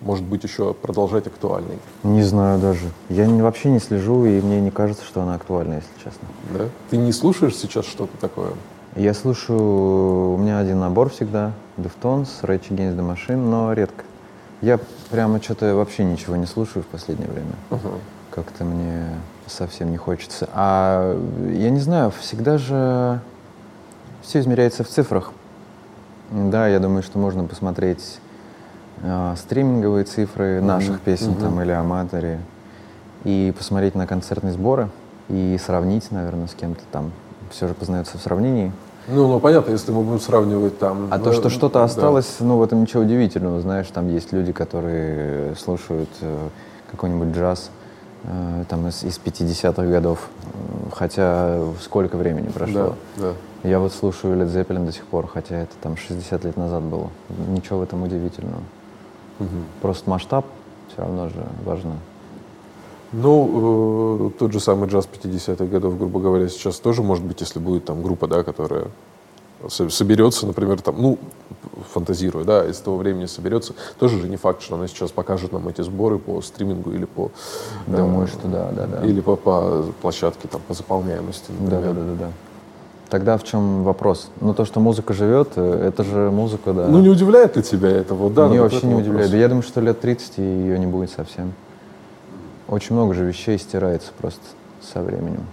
[0.05, 1.79] может быть еще продолжать актуальной?
[2.03, 2.91] Не знаю даже.
[3.09, 6.27] Я не, вообще не слежу, и мне не кажется, что она актуальна, если честно.
[6.53, 6.65] Да?
[6.91, 8.51] Ты не слушаешь сейчас что-то такое?
[8.95, 14.05] Я слушаю, у меня один набор всегда, Deftones, Rage Against the Machine, но редко.
[14.61, 17.55] Я прямо что-то вообще ничего не слушаю в последнее время.
[17.71, 17.99] Uh-huh.
[18.29, 19.09] Как-то мне
[19.47, 20.47] совсем не хочется.
[20.53, 21.19] А
[21.51, 23.19] я не знаю, всегда же
[24.21, 25.31] все измеряется в цифрах.
[26.31, 28.19] Да, я думаю, что можно посмотреть
[29.01, 31.41] э, стриминговые цифры наших песен uh-huh.
[31.41, 32.39] там или аматоре
[33.23, 34.89] и посмотреть на концертные сборы
[35.29, 37.12] и сравнить, наверное, с кем-то там.
[37.51, 38.71] Все же познается в сравнении.
[39.08, 41.10] Ну, ну, понятно, если мы будем сравнивать там...
[41.12, 42.45] А ну, то, что что-то осталось, да.
[42.45, 43.62] ну, в этом ничего удивительного.
[43.62, 46.49] Знаешь, там есть люди, которые слушают э,
[46.89, 47.69] какой-нибудь джаз
[48.23, 50.27] э, там из, из 50-х годов,
[50.91, 52.95] хотя сколько времени прошло.
[53.17, 53.69] Да, да.
[53.69, 57.10] Я вот слушаю Led Zeppelin до сих пор, хотя это там 60 лет назад было.
[57.47, 58.62] Ничего в этом удивительного.
[59.39, 59.47] Угу.
[59.81, 60.45] Просто масштаб
[60.91, 61.95] все равно же важно.
[63.11, 67.59] Ну, э, тот же самый джаз 50-х годов, грубо говоря, сейчас тоже может быть, если
[67.59, 68.87] будет там группа, да, которая
[69.69, 71.17] соберется, например, там, ну,
[71.93, 75.67] фантазирую, да, из того времени соберется, тоже же не факт, что она сейчас покажет нам
[75.67, 77.31] эти сборы по стримингу или по...
[77.87, 79.05] Думаю, э, что да, да, да.
[79.05, 81.81] Или по, по площадке, там, по заполняемости, например.
[81.81, 82.31] Да, да, да, да.
[83.15, 84.30] Тогда в чем вопрос?
[84.41, 86.88] Ну, то, что музыка живет, э, это же музыка, да.
[86.89, 88.13] Ну, не удивляет ли тебя это?
[88.13, 89.32] Вот, да, Мне вообще не удивляет.
[89.32, 91.54] Да я думаю, что лет 30 ее не будет совсем.
[92.67, 94.41] Очень много же вещей стирается просто
[94.82, 95.45] со временем.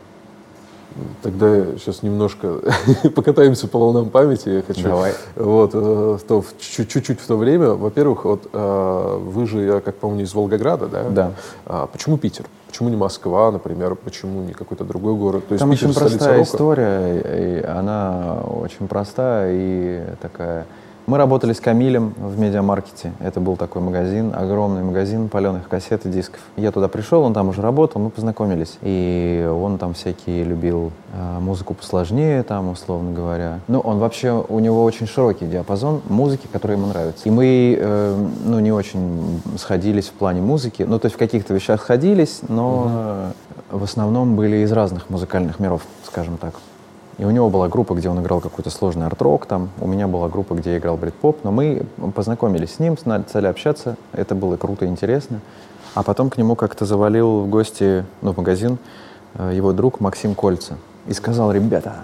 [1.22, 2.60] Тогда сейчас немножко
[3.14, 4.48] покатаемся по волнам памяти.
[4.48, 4.82] Я хочу.
[4.82, 5.12] Давай.
[5.36, 7.70] Вот, э, то, чуть-чуть в то время.
[7.70, 11.08] Во-первых, вот, э, вы же, я как помню, из Волгограда, да?
[11.10, 11.32] Да.
[11.66, 12.46] А, почему Питер?
[12.66, 13.94] Почему не Москва, например?
[13.94, 15.46] Почему не какой-то другой город?
[15.48, 16.50] То есть Там Питер очень простая рока?
[16.50, 20.66] история, и она очень простая и такая
[21.06, 23.12] мы работали с Камилем в медиамаркете.
[23.18, 26.40] Это был такой магазин, огромный магазин паленых кассет и дисков.
[26.56, 28.78] Я туда пришел, он там уже работал, мы познакомились.
[28.82, 33.58] И он там всякие любил э, музыку посложнее, там, условно говоря.
[33.68, 37.28] Ну, он вообще, у него очень широкий диапазон музыки, которая ему нравится.
[37.28, 40.84] И мы, э, ну, не очень сходились в плане музыки.
[40.86, 43.32] Ну, то есть в каких-то вещах сходились, но
[43.70, 43.78] угу.
[43.78, 46.54] в основном были из разных музыкальных миров, скажем так.
[47.18, 49.70] И у него была группа, где он играл какой-то сложный арт-рок там.
[49.80, 51.44] У меня была группа, где я играл брит-поп.
[51.44, 53.96] Но мы познакомились с ним, стали общаться.
[54.12, 55.40] Это было круто и интересно.
[55.94, 58.78] А потом к нему как-то завалил в гости, ну, в магазин,
[59.34, 60.78] э, его друг Максим Кольца.
[61.06, 61.96] И сказал, ребята,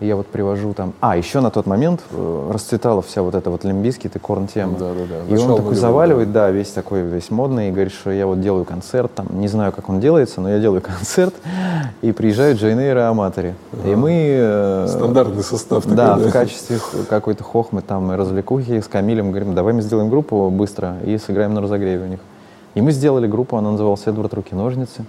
[0.00, 0.92] я вот привожу там...
[1.00, 4.78] А, еще на тот момент э, расцветала вся вот эта вот лимбийский и корн тема.
[4.78, 5.34] Да, да, да.
[5.34, 6.46] И он такой заваливает, да.
[6.46, 9.72] да, весь такой, весь модный, и говорит, что я вот делаю концерт, там, не знаю,
[9.72, 11.34] как он делается, но я делаю концерт,
[12.02, 13.54] и приезжают Джейнейр и Аматори.
[13.72, 13.90] Ага.
[13.90, 14.12] И мы...
[14.12, 16.78] Э, Стандартный состав такой, да, да, в качестве
[17.08, 21.60] какой-то хохмы, там, развлекухи с Камилем говорим, давай мы сделаем группу быстро и сыграем на
[21.60, 22.20] разогреве у них.
[22.74, 25.04] И мы сделали группу, она называлась «Эдвард Руки-ножницы».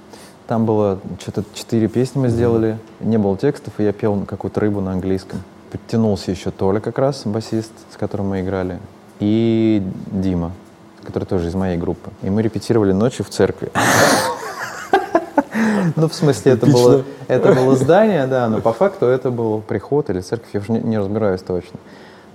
[0.47, 4.81] Там было что-то четыре песни мы сделали, не было текстов, и я пел какую-то рыбу
[4.81, 5.41] на английском.
[5.71, 8.79] Подтянулся еще Толя как раз, басист, с которым мы играли,
[9.19, 10.51] и Дима,
[11.03, 12.11] который тоже из моей группы.
[12.21, 13.71] И мы репетировали ночью в церкви.
[15.95, 20.09] Ну, в смысле, это было, это было здание, да, но по факту это был приход
[20.09, 21.77] или церковь, я уже не, не разбираюсь точно.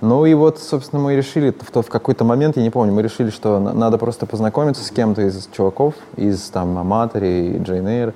[0.01, 3.29] Ну и вот, собственно, мы решили, в, в какой-то момент, я не помню, мы решили,
[3.29, 8.13] что надо просто познакомиться с кем-то из чуваков, из там Аматори, Джейн Эйр.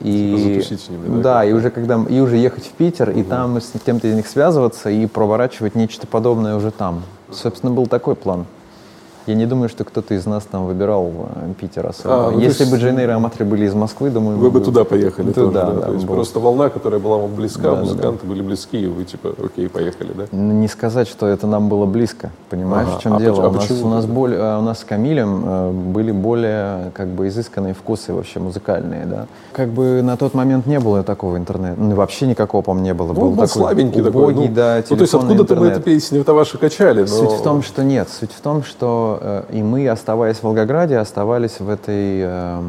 [0.00, 3.18] И, типа с ними, да, да и уже когда и уже ехать в Питер, угу.
[3.20, 7.04] и там с кем-то из них связываться и проворачивать нечто подобное уже там.
[7.30, 8.46] Собственно, был такой план.
[9.26, 12.28] Я не думаю, что кто-то из нас там выбирал э, Питер особо.
[12.28, 14.36] А, ну, Если бы Джейнейр и Аматри были из Москвы, думаю...
[14.36, 15.80] Вы бы туда поехали туда, тоже, да?
[15.80, 16.14] да, то есть был.
[16.14, 19.68] просто волна, которая была вам близка, да, музыканты да, были близки, и вы типа, окей,
[19.68, 20.36] поехали, да?
[20.36, 22.98] Не сказать, что это нам было близко, понимаешь, ага.
[22.98, 23.44] в чем а дело?
[23.44, 27.08] А у, нас, у, нас более, э, у нас с Камилем э, были более как
[27.08, 29.26] бы изысканные вкусы вообще музыкальные, да?
[29.52, 33.08] Как бы на тот момент не было такого интернета, ну вообще никакого, по-моему, не было.
[33.08, 35.80] Ну, был, был такой слабенький убогий, такой, ну, да, ну, то есть откуда-то мы эти
[35.80, 37.06] песни это ваши качали, но...
[37.06, 40.98] Суть в том, что нет, суть в том, что э, и мы оставаясь в Волгограде,
[40.98, 42.62] оставались в этой, э,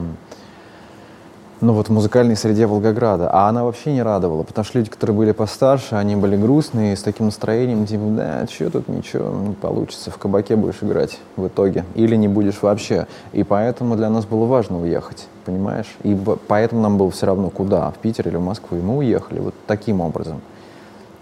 [1.61, 3.29] Ну вот музыкальной среде Волгограда.
[3.31, 7.01] А она вообще не радовала, потому что люди, которые были постарше, они были грустные, с
[7.01, 11.85] таким настроением, типа, да, что тут ничего не получится, в кабаке будешь играть в итоге.
[11.95, 13.07] Или не будешь вообще.
[13.31, 15.87] И поэтому для нас было важно уехать, понимаешь?
[16.03, 16.15] И
[16.47, 18.77] поэтому нам было все равно куда, в Питер или в Москву.
[18.77, 20.41] И мы уехали вот таким образом.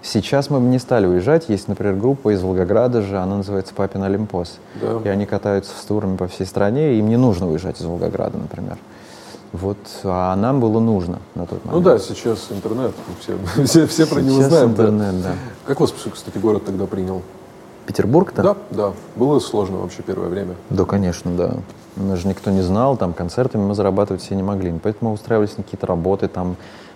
[0.03, 1.47] Сейчас мы бы не стали уезжать.
[1.47, 4.57] Есть, например, группа из Волгограда же, она называется «Папин Олимпос».
[4.81, 4.99] Да.
[5.05, 8.37] И они катаются с турами по всей стране, и им не нужно уезжать из Волгограда,
[8.37, 8.77] например.
[9.53, 11.85] Вот, а нам было нужно на тот Ну момент.
[11.85, 14.75] да, сейчас интернет, все, все, все про него знают.
[14.75, 14.83] да.
[14.83, 15.31] интернет, да.
[15.65, 17.21] Как вас, кстати, город тогда принял?
[17.85, 18.41] Петербург-то?
[18.41, 18.93] Да, да.
[19.15, 20.55] Было сложно вообще первое время.
[20.69, 21.53] Да, конечно, да.
[21.95, 24.73] Нас же никто не знал, там концертами мы зарабатывать все не могли.
[24.81, 26.55] Поэтому мы устраивались на какие-то работы, там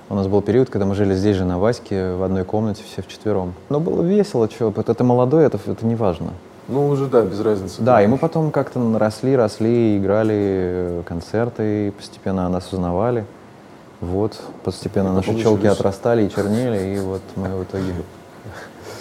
[0.10, 3.02] у нас был период, когда мы жили здесь же на Ваське в одной комнате все
[3.02, 3.54] вчетвером.
[3.70, 6.32] Но было весело, что, это молодой, это, это не важно.
[6.67, 7.82] Ну, уже, да, без разницы.
[7.82, 13.26] Да, и мы потом как-то росли, росли, играли э, концерты, и постепенно нас узнавали.
[14.02, 17.93] Вот, постепенно И наши потом челки отрастали и чернели, и вот мы в итоге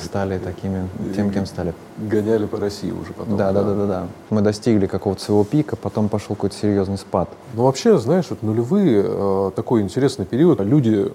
[0.07, 1.75] стали такими, тем, кем стали.
[1.99, 3.37] Гоняли по России уже потом.
[3.37, 4.07] Да, да, да, да, да.
[4.31, 7.29] Мы достигли какого-то своего пика, потом пошел какой-то серьезный спад.
[7.55, 10.61] Ну, вообще, знаешь, вот нулевые, э, такой интересный период.
[10.61, 11.13] Люди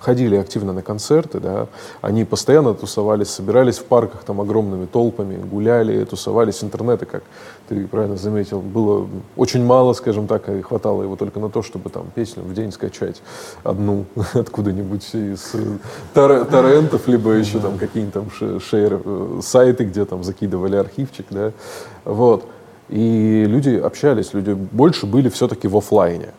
[0.00, 1.66] ходили активно на концерты, да,
[2.00, 7.22] они постоянно тусовались, собирались в парках там огромными толпами, гуляли, тусовались, интернета, как
[7.68, 9.06] ты правильно заметил, было
[9.36, 12.72] очень мало, скажем так, и хватало его только на то, чтобы там песню в день
[12.72, 13.22] скачать
[13.64, 15.78] одну откуда-нибудь из э,
[16.14, 21.26] тор- торрентов, либо еще там какие-нибудь там ше- шейр, э, сайты, где там закидывали архивчик,
[21.30, 21.52] да,
[22.04, 22.44] вот.
[22.88, 26.30] И люди общались, люди больше были все-таки в оффлайне.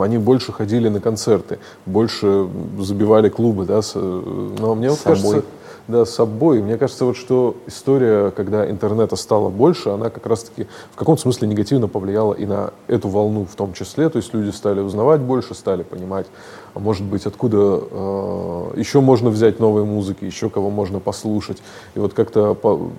[0.00, 5.20] Они больше ходили на концерты, больше забивали клубы, да, с, э, но мне вот собой.
[5.22, 5.42] кажется,
[5.86, 6.62] да, с собой.
[6.62, 11.48] Мне кажется, вот что история, когда интернета стало больше, она как раз-таки в каком-то смысле
[11.48, 14.08] негативно повлияла и на эту волну в том числе.
[14.08, 16.26] То есть люди стали узнавать больше, стали понимать,
[16.72, 21.62] а может быть, откуда э, еще можно взять новые музыки, еще кого можно послушать.
[21.94, 22.90] И вот как-то по-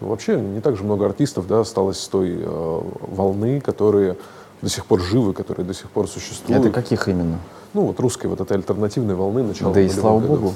[0.00, 4.16] вообще не так же много артистов да, осталось с той э, волны, которые
[4.62, 6.64] до сих пор живы, которые до сих пор существуют.
[6.64, 7.38] Это каких именно?
[7.72, 10.40] Ну, вот русской вот этой альтернативной волны начала да и слава годов.
[10.40, 10.54] богу.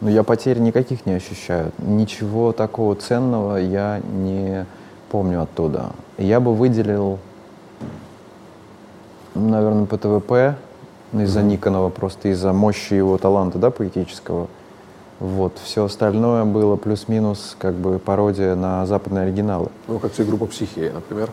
[0.00, 1.72] Но я потерь никаких не ощущаю.
[1.78, 4.66] Ничего такого ценного я не
[5.10, 5.92] помню оттуда.
[6.18, 7.18] Я бы выделил,
[9.34, 10.56] наверное, ПТВП
[11.12, 14.48] ну, из-за Никонова, просто из-за мощи его таланта, да, поэтического.
[15.20, 15.58] Вот.
[15.62, 19.68] Все остальное было плюс-минус как бы пародия на западные оригиналы.
[19.88, 21.30] Ну, как тебе группа «Психея», например.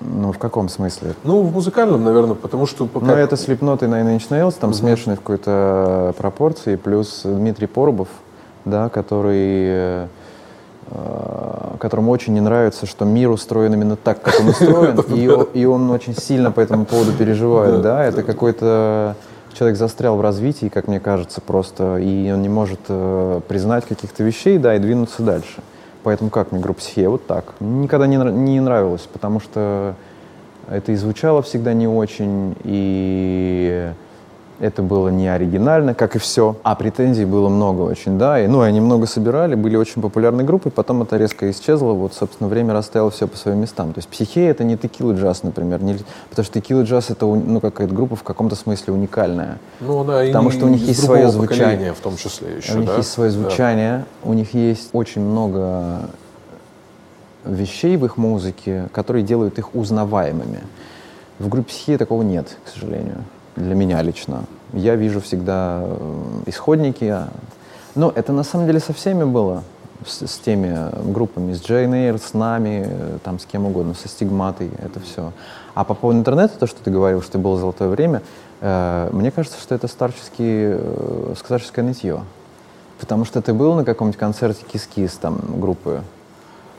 [0.00, 1.14] Ну, в каком смысле?
[1.24, 2.86] Ну, в музыкальном, наверное, потому что...
[2.86, 7.66] пока- Ну, это Slipknot и Nine Inch Nails, там смешанные в какой-то пропорции, плюс Дмитрий
[7.66, 8.08] Порубов,
[8.64, 9.36] да, который,
[9.68, 10.06] э,
[10.90, 15.00] э, которому очень не нравится, что мир устроен именно так, как он устроен,
[15.54, 19.16] и он очень сильно по этому поводу переживает, да, это какой-то
[19.54, 24.22] человек застрял в развитии, как мне кажется, просто, и он не может э, признать каких-то
[24.22, 25.62] вещей, да, и двинуться дальше.
[26.02, 26.80] Поэтому как мне группа?
[26.96, 27.54] Вот так.
[27.60, 29.94] Никогда не, не нравилось, потому что
[30.68, 33.92] это и звучало всегда не очень, и
[34.60, 36.54] это было не оригинально, как и все.
[36.62, 38.38] А претензий было много очень, да.
[38.40, 42.48] И, ну, они много собирали, были очень популярной группой, потом это резко исчезло, вот, собственно,
[42.48, 43.92] время расставило все по своим местам.
[43.94, 45.96] То есть «Психея»— это не текила джаз, например, не-
[46.28, 49.58] потому что текила джаз— это, ну, какая-то группа в каком-то смысле уникальная.
[49.80, 51.92] Ну, она Потому и что у них есть свое звучание.
[51.94, 52.96] в том числе еще, у них да?
[52.98, 53.38] есть свое Да.
[53.38, 56.00] звучание, у них есть очень много
[57.44, 60.60] вещей в их музыке, которые делают их узнаваемыми.
[61.38, 63.24] В группе «Психия» такого нет, к сожалению,
[63.60, 64.44] для меня лично.
[64.72, 67.04] Я вижу всегда э, исходники.
[67.04, 67.28] а-
[67.94, 69.62] Но это на самом деле со всеми было,
[70.06, 70.76] с, с теми
[71.12, 75.32] группами, с Джейн Эйр, с нами, э, там с кем угодно, со стигматой, это все.
[75.74, 78.22] А по поводу интернета, то, что ты говорил, что было золотое время,
[78.60, 82.20] э, мне кажется, что это старческий, э, старческое нытье.
[82.98, 86.02] Потому что ты был на каком-нибудь концерте Кис-Кис там группы,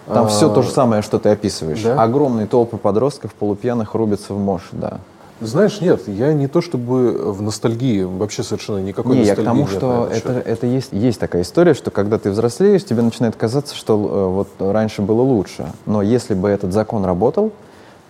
[0.08, 1.82] там А, все то же самое, что ты описываешь.
[1.84, 2.02] да?
[2.02, 5.00] Огромные толпы подростков полупьяных рубятся в мощь, да.
[5.42, 9.46] Знаешь, нет, я не то чтобы в ностальгии, вообще совершенно никакой Не, я к ностальгии
[9.46, 10.48] тому, нет что это, счет.
[10.48, 14.48] это есть, есть такая история, что когда ты взрослеешь, тебе начинает казаться, что э, вот
[14.72, 15.66] раньше было лучше.
[15.88, 17.52] Но если бы этот закон работал,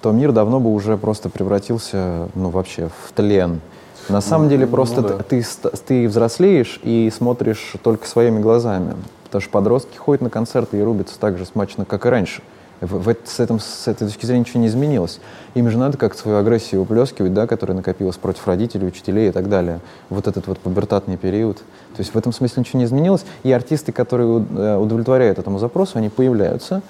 [0.01, 3.61] то мир давно бы уже просто превратился, ну, вообще в тлен.
[4.09, 5.17] На самом деле просто ну да.
[5.19, 5.43] ты,
[5.87, 8.95] ты взрослеешь и смотришь только своими глазами.
[9.23, 12.41] Потому что подростки ходят на концерты и рубятся так же смачно, как и раньше.
[12.81, 15.19] В, в с, этом, с этой точки зрения ничего не изменилось.
[15.53, 19.49] Им же надо как-то свою агрессию уплескивать, да, которая накопилась против родителей, учителей и так
[19.49, 19.81] далее.
[20.09, 21.57] Вот этот вот пубертатный период.
[21.57, 23.23] То есть в этом смысле ничего не изменилось.
[23.43, 26.81] И артисты, которые э, удовлетворяют этому запросу, они появляются.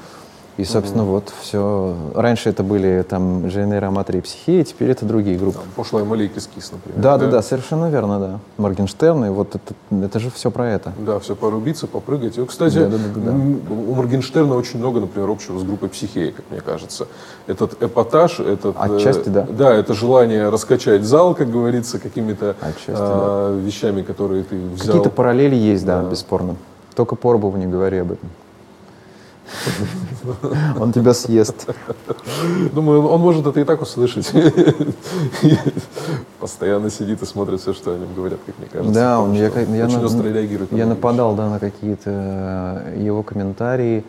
[0.61, 1.95] И, собственно, вот все.
[2.13, 5.57] Раньше это были там ЖНР, Аматри и Психея, теперь это другие группы.
[5.57, 7.01] Там, пошлая Молли и Кис-Кис, например.
[7.01, 8.39] Да, да, да, совершенно верно, да.
[8.57, 9.73] Моргенштерн, и вот это,
[10.05, 10.93] это же все про это.
[10.99, 12.37] Да, все порубиться, попрыгать.
[12.37, 13.37] И, кстати, Да, да, да, да, да.
[13.73, 17.07] у Моргенштерна очень много, например, общего с группой Психея, как мне кажется.
[17.47, 18.75] Этот эпатаж, этот...
[18.75, 19.47] э, Отчасти, да.
[19.49, 24.85] Да, это желание раскачать зал, как говорится, какими-то Отчасти, а, вещами, которые ты взял.
[24.85, 26.09] Какие-то параллели есть, да, Да.
[26.11, 26.55] бесспорно.
[26.93, 28.29] Только Порбову не говори об этом.
[30.79, 31.67] Он тебя съест.
[32.73, 34.31] Думаю, он может это и так услышать.
[36.39, 38.93] Постоянно сидит и смотрит все, что о нем говорят, как мне кажется.
[38.93, 40.71] Да, он, я, очень на- остро реагирует.
[40.71, 42.09] на я нападал да, на какие-то
[42.85, 44.03] э, его комментарии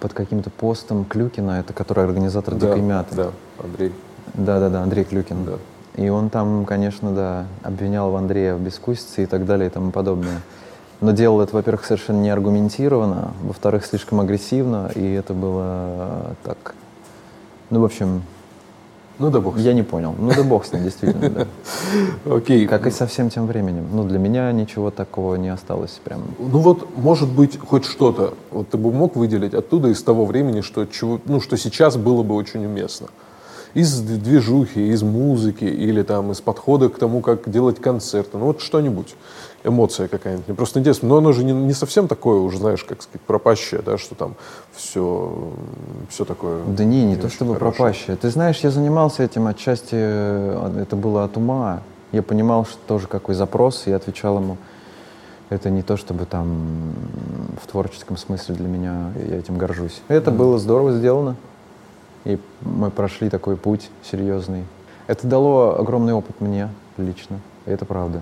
[0.00, 2.66] под каким-то постом Клюкина, это который организатор вещи.
[2.66, 3.14] «Дикой Да, мяты».
[3.16, 3.30] да,
[3.62, 3.92] Андрей.
[4.34, 5.44] Да-да-да, Андрей Клюкин.
[5.44, 5.52] Да.
[5.96, 9.90] И он там, конечно, да, обвинял в Андрея в бескусице и так далее и тому
[9.90, 10.40] подобное.
[11.00, 16.74] Но делал это, во-первых, совершенно не аргументированно, во-вторых, слишком агрессивно, и это было э, так...
[17.70, 18.22] Ну, в общем,
[19.18, 19.58] Ну да бог.
[19.58, 20.14] я не понял.
[20.18, 21.46] Ну да бог с ним, действительно, да.
[22.34, 22.66] Окей.
[22.66, 23.86] Как и со всем тем временем.
[23.92, 26.22] Ну, для меня ничего такого не осталось прям.
[26.38, 30.60] Ну вот, может быть, хоть что-то, вот ты бы мог выделить оттуда из того времени,
[30.62, 33.08] что, чего, ну, что сейчас было бы очень уместно.
[33.74, 38.38] Из движухи, из музыки или там из подхода к тому, как делать концерты.
[38.38, 39.16] Ну вот что-нибудь.
[39.64, 40.46] Эмоция какая-нибудь.
[40.46, 41.08] Мне просто интересно.
[41.08, 44.36] Но оно же не, не совсем такое уже, знаешь, как сказать, пропащее, да, что там
[44.72, 45.52] все,
[46.10, 46.62] все такое.
[46.66, 47.72] Да не, не то очень чтобы хорошее.
[47.72, 48.16] пропащее.
[48.16, 51.80] Ты знаешь, я занимался этим отчасти, э, это было от ума.
[52.12, 54.58] Я понимал, что тоже какой запрос, и отвечал ему.
[55.48, 56.92] Это не то, чтобы там
[57.62, 60.02] в творческом смысле для меня, я этим горжусь.
[60.08, 61.36] Это было здорово сделано.
[62.24, 64.64] И мы прошли такой путь серьезный.
[65.06, 67.40] Это дало огромный опыт мне лично.
[67.66, 68.20] И это правда.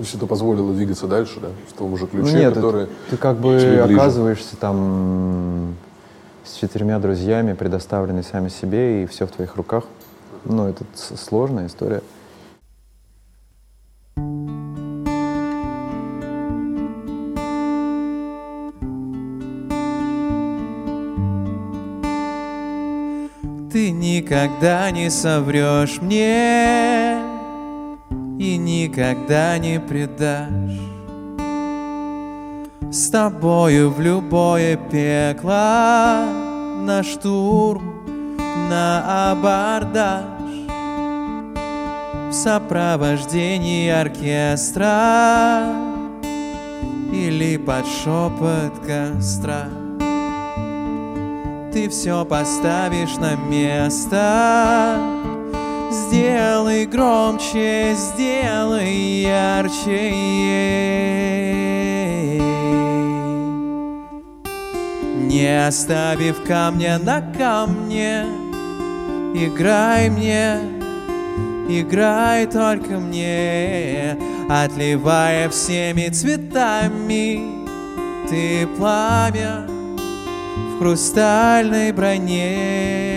[0.00, 2.86] Есть это позволило двигаться дальше, да, в том же ключе, нет, который...
[3.10, 5.74] ты как бы оказываешься там
[6.42, 9.84] с четырьмя друзьями, предоставленный сами себе, и все в твоих руках.
[10.46, 12.00] Ну, это сложная история.
[23.70, 27.39] Ты никогда не соврешь мне
[28.40, 30.80] И никогда не предашь
[32.90, 36.24] С тобою в любое пекло
[36.80, 38.38] На штурм,
[38.70, 40.24] на абордаж
[42.30, 45.74] В сопровождении оркестра
[47.12, 49.68] Или под шепот костра
[51.72, 55.19] ты все поставишь на место.
[55.90, 60.12] Сделай громче, сделай ярче.
[65.16, 68.24] Не оставив камня на камне,
[69.34, 70.60] играй мне,
[71.68, 74.16] играй только мне,
[74.48, 77.66] отливая всеми цветами.
[78.28, 83.09] Ты пламя, в хрустальной броне.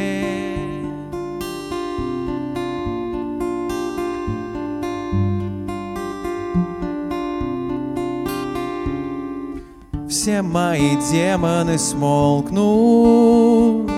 [10.24, 13.92] Все мои демоны смолкнут,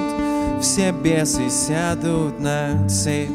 [0.59, 3.29] все бесы сядут на цепь.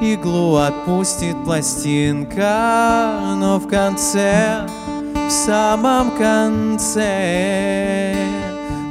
[0.00, 4.64] Иглу отпустит пластинка, но в конце,
[5.26, 8.14] в самом конце,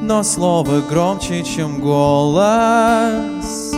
[0.02, 3.72] но слово громче, чем голос,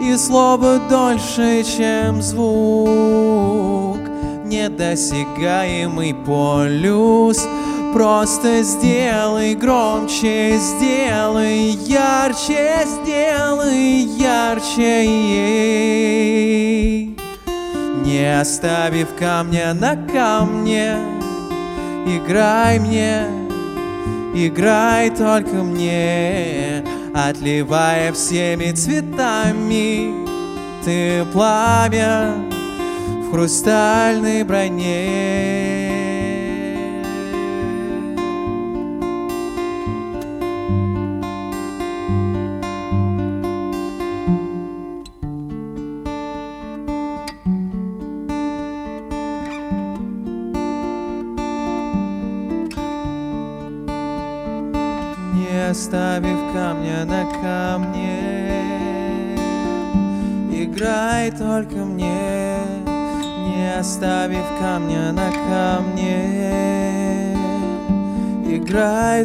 [0.00, 3.77] и слово дольше, чем звук,
[4.48, 7.46] недосягаемый полюс.
[7.92, 15.06] Просто сделай громче, сделай ярче, сделай ярче.
[18.04, 20.96] Не оставив камня на камне,
[22.06, 23.26] играй мне,
[24.34, 26.84] играй только мне,
[27.14, 30.26] отливая всеми цветами.
[30.84, 32.34] Ты пламя
[33.28, 35.67] в хрустальной броне.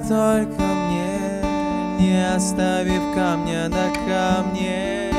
[0.07, 1.43] Только мне.
[1.99, 5.09] не оставив камня на камне.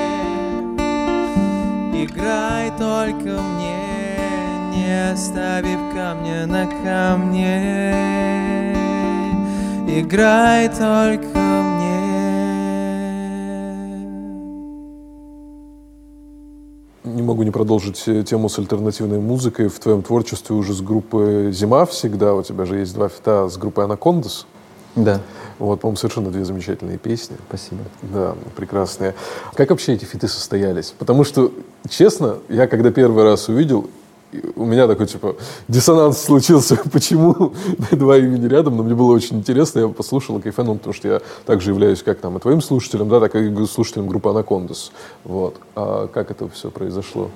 [2.04, 4.18] Играй только мне,
[4.74, 7.94] не оставив камня на камне.
[9.88, 11.44] Играй только.
[17.04, 19.68] Не могу не продолжить э, тему с альтернативной музыкой.
[19.68, 22.34] В твоем творчестве уже с группы «Зима» всегда.
[22.34, 24.46] У тебя же есть два фита с группой «Анакондас».
[24.96, 25.20] Да,
[25.58, 27.36] Вот, по-моему, совершенно две замечательные песни.
[27.48, 27.82] спасибо.
[28.02, 29.14] Да, прекрасные.
[29.54, 30.94] Как вообще эти фиты состоялись?
[30.98, 31.52] Потому что,
[31.88, 33.88] честно, я когда первый раз увидел,
[34.56, 35.36] у меня такой, типа,
[35.68, 37.52] диссонанс случился, почему
[37.90, 41.70] два имени рядом, но мне было очень интересно, я послушал кайфанул, потому что я также
[41.70, 44.92] являюсь как там и твоим слушателем, да, так и слушателем группы «Анакондас».
[45.24, 45.56] Вот.
[45.74, 47.30] А как это все произошло?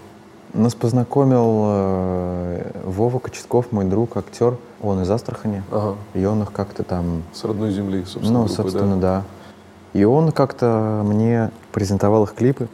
[0.55, 4.57] Нас познакомил э, Вова Кочетков, мой друг, актер.
[4.83, 5.63] Он из Астрахани.
[5.71, 5.97] Ага.
[6.15, 9.25] И он их как-то там С родной земли, собственно, ну, группы, собственно, да?
[9.93, 9.99] да.
[9.99, 12.69] И он как-то мне презентовал их клипы.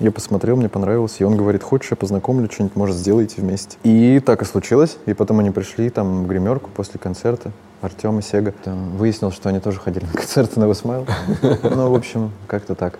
[0.00, 1.16] Я посмотрел, мне понравилось.
[1.18, 3.76] И он говорит, хочешь, я познакомлю, что-нибудь, может, сделаете вместе.
[3.82, 4.96] И так и случилось.
[5.06, 7.50] И потом они пришли там в гримерку после концерта.
[7.80, 8.52] Артем и Сега.
[8.64, 11.06] Там выяснилось, что они тоже ходили на концерты на Весмайл.
[11.42, 12.98] Ну, в общем, как-то так.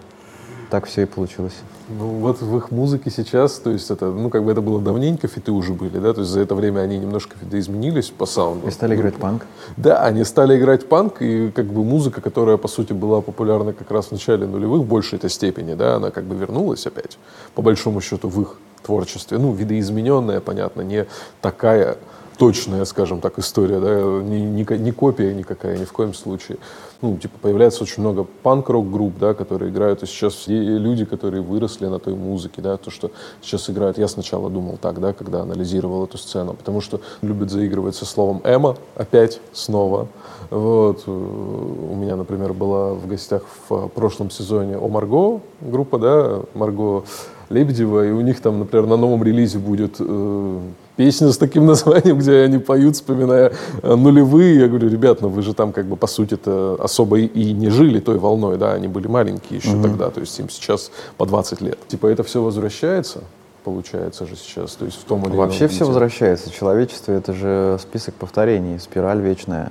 [0.71, 1.55] Так все и получилось.
[1.89, 5.27] Ну, вот в их музыке сейчас, то есть это, ну, как бы это было давненько,
[5.27, 8.69] фиты уже были, да, то есть за это время они немножко изменились по саунду.
[8.69, 9.47] И стали играть панк.
[9.79, 13.91] Да, они стали играть панк, и как бы музыка, которая, по сути, была популярна как
[13.91, 17.19] раз в начале нулевых, в большей этой степени, да, она как бы вернулась опять,
[17.55, 19.39] по большому счету, в их творчестве.
[19.39, 21.07] Ну, видоизмененная, понятно, не
[21.41, 21.97] такая
[22.39, 26.59] точная, скажем так, история, да, не, не, не копия никакая, ни в коем случае.
[27.03, 31.43] Ну, типа, появляется очень много панк-рок групп, да, которые играют, и сейчас все люди, которые
[31.43, 33.11] выросли на той музыке, да, то, что
[33.43, 37.97] сейчас играют, я сначала думал так, да, когда анализировал эту сцену, потому что любят заигрывать
[37.97, 40.09] со словом «эмо» опять, снова.
[40.51, 41.03] Вот.
[41.07, 47.05] э, У меня, например, была в гостях в прошлом сезоне о Марго группа, да, Марго
[47.51, 50.61] Лебедева, и у них там, например, на новом релизе будет э,
[50.99, 54.59] песня с таким названием, где они поют, вспоминая э, нулевые.
[54.59, 58.01] Я говорю, ребят, ну вы же там как бы по сути-то особо и, не жили
[58.01, 61.79] той волной, да, они были маленькие еще тогда, то есть им сейчас по 20 лет.
[61.87, 63.23] Типа это все возвращается,
[63.63, 66.51] получается же сейчас, то есть в том или ином Вообще все возвращается.
[66.51, 69.71] Человечество— это же список повторений, спираль вечная.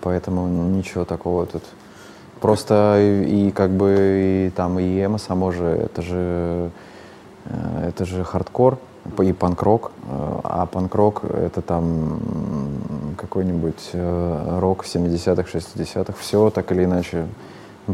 [0.00, 1.62] Поэтому ничего такого тут.
[2.40, 6.70] Просто и, и как бы и там и эмо само же, это же,
[7.44, 8.78] э, это же хардкор
[9.20, 9.92] и панк-рок.
[10.08, 12.20] Э, А панк-рок— это там
[13.16, 16.14] какой-нибудь э, рок 70-х, 60-х.
[16.18, 17.26] Все так или иначе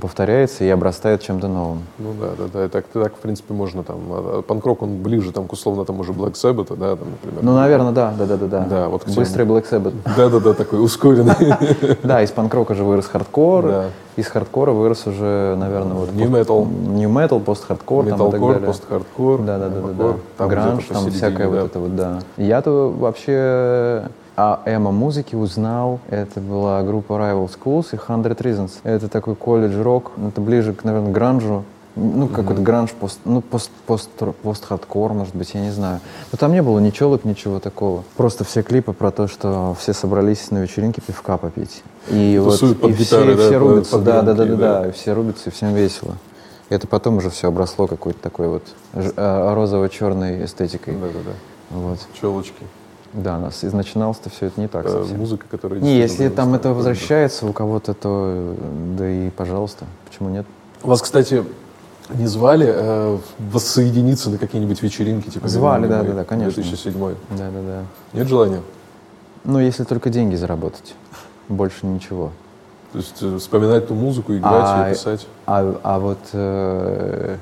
[0.01, 1.83] повторяется и обрастает чем-то новым.
[1.99, 2.69] Ну да, да, да.
[2.69, 3.99] Так, так, в принципе, можно там.
[4.11, 7.43] а, а Панкрок, он ближе там, к условно тому же Black Sabbath, да, там, например.
[7.43, 8.67] Ну, наверное, да, да, да, да, да.
[8.69, 9.95] Да, вот Быстрый Black Sabbath.
[10.17, 11.35] Да, да, да, такой ускоренный.
[12.03, 13.87] Да, из панк-рока же вырос хардкор,
[14.17, 16.67] из хардкора вырос уже, наверное, вот Nu metal.
[16.67, 18.67] Nu metal, пост-хардкор там и так Металкор, далее.
[18.67, 19.43] пост-хардкор.
[19.43, 22.21] Да, да, да, да, там Гранж, там всякое вот это вот, да.
[22.37, 26.01] Я-то вообще о эмо-музыке узнал.
[26.09, 28.73] Это была группа Rival Schools и Hundred Reasons.
[28.83, 30.13] Это такой колледж-рок.
[30.29, 31.65] Это ближе, к, наверное, гранжу.
[31.97, 34.11] Ну, какой-то гранж, пост, ну, пост, пост,
[34.43, 36.01] пост-хардкор, может быть, я не знаю.
[36.33, 38.03] Но там не было ни челок, ничего такого.
[38.17, 41.85] Просто все клипы про то, что все собрались на вечеринке пивка попить.
[42.11, 44.81] И вот Тусуют под и гитары, все, да, все рубятся, да, да, да, да, да.
[44.81, 46.17] да, и все рубятся, и всем весело.
[46.69, 48.65] Это потом уже все обросло какой-то такой вот
[49.17, 50.95] а, розово-черной эстетикой.
[50.95, 51.79] Да, да, да.
[51.79, 51.99] Вот.
[52.21, 52.65] Челочки.
[53.15, 55.19] Да, нас и начиналось-то все это не так Э, совсем.
[55.19, 55.81] Музыка, которая...
[55.81, 58.57] Не, если там это возвращается у кого-то, то
[58.99, 60.47] да и пожалуйста, почему нет?
[60.83, 61.45] Вас, кстати,
[62.11, 65.31] не звали э, воссоединиться на какие-нибудь вечеринки?
[65.31, 66.63] Типа Звали, «Вино да, мой» да, да, конечно.
[66.63, 66.93] 2007.
[66.99, 67.83] Да, да, да.
[68.13, 68.61] Нет желания?
[69.45, 70.95] Ну, если только деньги заработать,
[71.49, 72.33] больше ничего.
[72.93, 75.27] То есть э, вспоминать ту музыку, играть А, ее писать?
[75.47, 77.37] А, а вот э,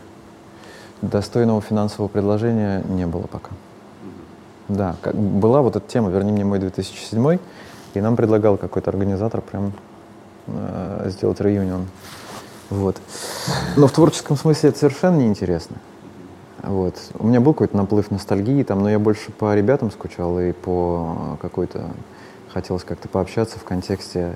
[1.00, 3.50] достойного финансового предложения не было пока.
[4.68, 7.40] Да, как, была вот эта тема «Верни мне мой 2007»,
[7.94, 9.72] и нам предлагал какой-то организатор прям
[10.46, 11.86] э, сделать реюнион.
[12.70, 12.96] Вот.
[13.76, 15.76] Но в творческом смысле это совершенно неинтересно.
[16.62, 16.94] Вот.
[17.18, 21.36] У меня был какой-то наплыв ностальгии, там, но я больше по ребятам скучал и по
[21.40, 21.90] какой-то...
[22.52, 24.34] Хотелось как-то пообщаться в контексте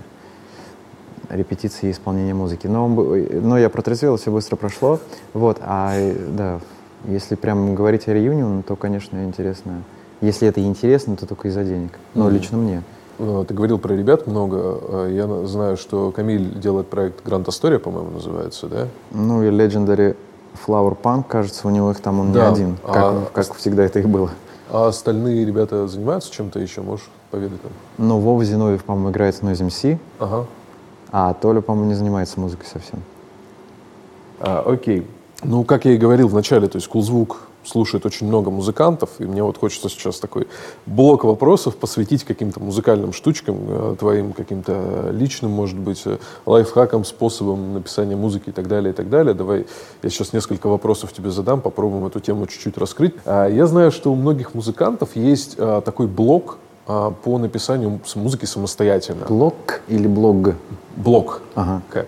[1.29, 2.67] репетиции и исполнения музыки.
[2.67, 5.01] Но, но я протрезвел, все быстро прошло.
[5.35, 6.61] Вот, а э, да,
[7.05, 9.83] если прям говорить о реюнион, то, конечно, интересно.
[10.21, 11.99] Если это интересно, то только из-за денег.
[12.15, 12.35] Но Мгм.
[12.35, 12.83] лично мне.
[13.19, 14.57] Ну, Ты говорил про ребят много.
[14.83, 18.89] Э, Я на- знаю, что Камиль делает проект Гранд Астория, по-моему, называется, да?
[19.11, 20.17] Ну и Legendary
[20.67, 23.85] Flower Punk, кажется, у него их там он Да, не один, как, а- как всегда
[23.85, 24.31] это и было.
[24.71, 26.81] А остальные ребята занимаются чем-то еще?
[26.83, 27.73] Можешь поведать нам?
[28.09, 30.47] Ну, Вова Зиновьев, по-моему, играет с Noise MC, Ага.
[31.13, 33.01] А Толя, по-моему, не занимается музыкой совсем.
[34.41, 35.07] А, окей.
[35.43, 39.25] Ну, как я и говорил в начале, то есть Кулзвук слушает очень много музыкантов, и
[39.25, 40.47] мне вот хочется сейчас такой
[40.87, 47.75] блок вопросов посвятить каким-то музыкальным штучкам, э, твоим каким-то личным, может быть, э, лайфхакам, способам
[47.75, 49.35] написания музыки и так далее, и так далее.
[49.35, 49.67] Давай
[50.03, 53.15] я сейчас несколько вопросов тебе задам, попробуем эту тему чуть-чуть раскрыть.
[53.25, 59.27] А, Я знаю, что у многих музыкантов есть такой блок по написанию музыки самостоятельно.
[59.27, 60.55] Блог или блог?
[60.97, 61.43] Блок.
[61.55, 61.83] Ага.
[61.91, 62.07] К.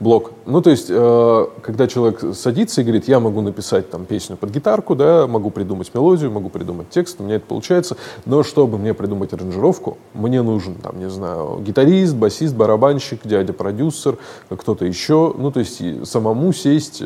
[0.00, 0.32] Блок.
[0.46, 4.48] Ну, то есть, э, когда человек садится и говорит, я могу написать там песню под
[4.48, 8.94] гитарку, да, могу придумать мелодию, могу придумать текст, у меня это получается, но чтобы мне
[8.94, 14.16] придумать аранжировку, мне нужен, там, не знаю, гитарист, басист, барабанщик, дядя-продюсер,
[14.48, 17.02] кто-то еще, ну, то есть, самому сесть,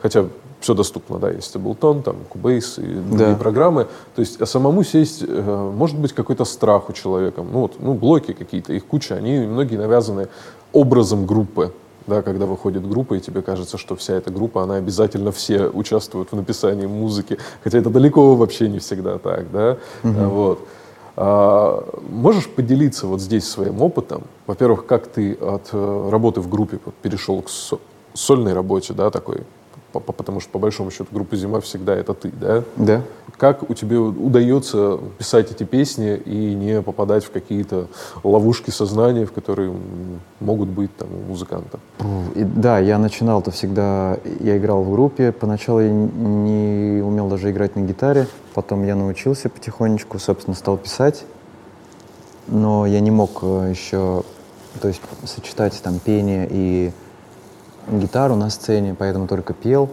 [0.00, 0.24] хотя
[0.60, 3.36] все доступно, да, есть Ableton, там, Cubase и другие Да.
[3.36, 7.74] программы, то есть, а самому сесть, э, может быть, какой-то страх у человека, ну, вот,
[7.78, 10.28] ну, блоки какие-то, их куча, они многие навязаны
[10.72, 11.72] образом группы,
[12.08, 16.32] да, когда выходит группа, и тебе кажется, что вся эта группа, она обязательно все участвуют
[16.32, 20.60] в написании музыки, хотя это далеко вообще не всегда так, да, А, вот.
[21.20, 24.22] А, можешь поделиться вот здесь своим опытом?
[24.46, 27.78] Во-первых, как ты от э, работы в группе перешел к со-
[28.14, 29.42] сольной работе, да, такой,
[30.00, 32.64] потому что по большому счету группа «Зима» всегда это ты, да?
[32.76, 33.02] Да.
[33.36, 37.86] Как у тебя удается писать эти песни и не попадать в какие-то
[38.24, 39.72] ловушки сознания, в которые
[40.40, 41.78] могут быть там у музыканта?
[42.34, 47.76] И да, я начинал-то всегда, я играл в группе, поначалу я не умел даже играть
[47.76, 51.24] на гитаре, потом я научился потихонечку, собственно, стал писать,
[52.48, 54.24] но я не мог э, еще,
[54.80, 56.92] то есть сочетать там пение и
[57.90, 59.88] гитару на сцене, поэтому только пел.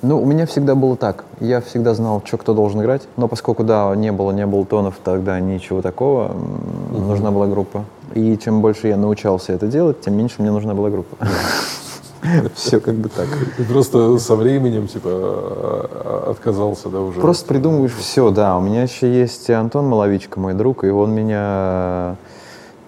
[0.00, 1.24] Ну, у меня всегда было так.
[1.40, 3.08] Я всегда знал, что кто должен играть.
[3.16, 7.84] Но поскольку, да, не было, не было тонов, тогда ничего такого, м, нужна была группа.
[8.14, 11.16] И чем больше я научался это делать, тем меньше мне нужна была группа.
[12.54, 13.26] Все как бы так.
[13.58, 17.20] И просто со временем, типа, а, отказался, да, уже?
[17.20, 18.56] Просто придумываешь все, да.
[18.56, 22.16] У меня еще есть Антон Маловичка, мой друг, и он меня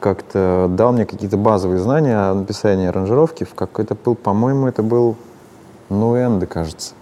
[0.01, 3.45] как-то дал мне какие-то базовые знания о написании аранжировки.
[3.45, 5.17] В какой-то был, по-моему, это был
[5.89, 6.95] Нуэнде, кажется.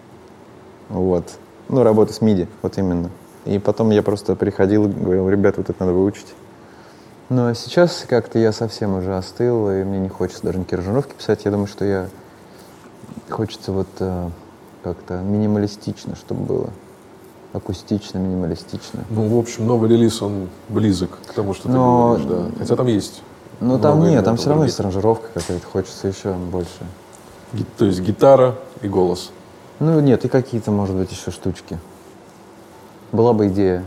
[0.88, 1.24] Вот.
[1.68, 3.10] Ну, работа с MIDI, вот именно.
[3.44, 6.34] И потом я просто приходил и говорил, ребят, вот это надо выучить.
[7.28, 11.14] Ну, а сейчас как-то я совсем уже остыл, и мне не хочется даже никакие аранжировки
[11.14, 11.44] писать.
[11.44, 12.08] Я думаю, что я...
[13.28, 14.30] Хочется вот э,
[14.82, 16.70] как-то минималистично, чтобы было.
[17.52, 19.04] Акустично, минималистично.
[19.08, 22.58] Ну, в общем, новый релиз, он близок к тому, что Но- ты говоришь, да.
[22.58, 23.22] Хотя там есть.
[23.60, 26.86] Ну, там нет, там все равно есть аранжировка какая-то, хочется еще больше.
[27.78, 29.30] То есть гитара и голос.
[29.80, 31.78] Ну, нет, и какие-то, может быть, еще штучки.
[33.12, 33.84] Была бы идея.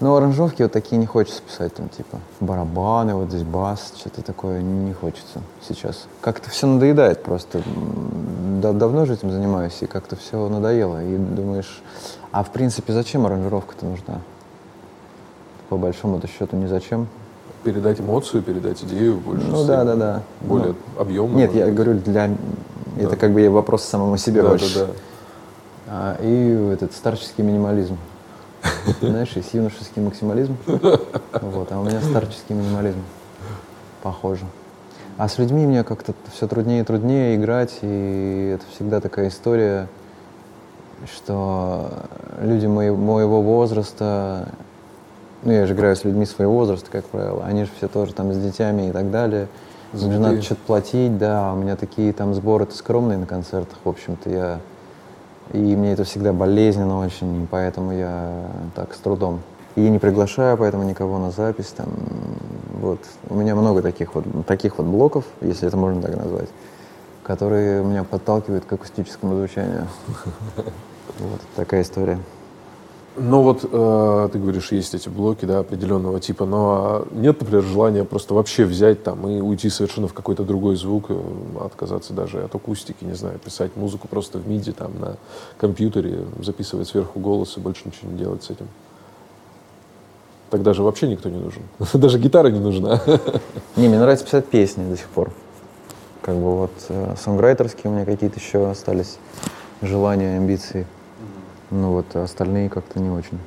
[0.00, 4.62] Но аранжировки вот такие не хочется писать, там, типа, барабаны, вот здесь бас, что-то такое
[4.62, 6.06] не хочется сейчас.
[6.20, 7.62] Как-то все надоедает просто.
[8.62, 11.04] Давно же этим занимаюсь, и как-то все надоело.
[11.04, 11.82] И думаешь,
[12.32, 14.20] а в принципе, зачем аранжировка-то нужна?
[15.68, 17.06] По большому-то счету, не зачем.
[17.64, 19.46] Передать эмоцию, передать идею больше.
[19.46, 20.22] Ну, да, да, да.
[20.40, 21.36] Более Ну, объемно.
[21.36, 21.74] Нет, я быть.
[21.74, 22.30] говорю, для...
[22.98, 24.78] Это как бы вопрос самому себе Да, больше.
[24.78, 24.92] да, да.
[25.90, 27.96] А, и этот старческий минимализм.
[29.00, 32.98] Знаешь, есть юношеский максимализм, вот, а у меня старческий минимализм.
[34.02, 34.44] Похоже.
[35.16, 39.88] А с людьми мне как-то все труднее и труднее играть, и это всегда такая история,
[41.06, 41.90] что
[42.40, 44.48] люди моего, моего возраста,
[45.42, 48.32] ну я же играю с людьми своего возраста, как правило, они же все тоже там
[48.32, 49.48] с детьми и так далее.
[49.94, 53.88] Им же надо что-то платить, да, у меня такие там сборы-то скромные на концертах, в
[53.88, 54.60] общем-то, я...
[55.54, 59.40] И мне это всегда болезненно очень, и поэтому я так с трудом.
[59.76, 61.88] И не приглашаю поэтому никого на запись, там,
[62.80, 63.00] вот.
[63.30, 66.50] У меня много таких вот, таких вот блоков, если это можно так назвать,
[67.22, 69.86] которые меня подталкивают к акустическому звучанию.
[71.18, 72.18] Вот такая история.
[73.20, 77.64] Ну вот э, ты говоришь, есть эти блоки, да, определенного типа, но а нет, например,
[77.64, 81.20] желания просто вообще взять там и уйти совершенно в какой-то другой звук, э,
[81.60, 85.16] отказаться даже от акустики, не знаю, писать музыку просто в миди там на
[85.58, 88.68] компьютере, записывать сверху голос и больше ничего не делать с этим.
[90.50, 91.62] Тогда же вообще никто не нужен.
[91.94, 93.02] Даже гитара не нужна.
[93.76, 95.32] Не, мне нравится писать песни до сих пор.
[96.22, 99.18] Как бы вот э, сонграйтерские у меня какие-то еще остались
[99.82, 100.86] желания, амбиции.
[101.70, 103.38] Ну вот а остальные как-то не очень.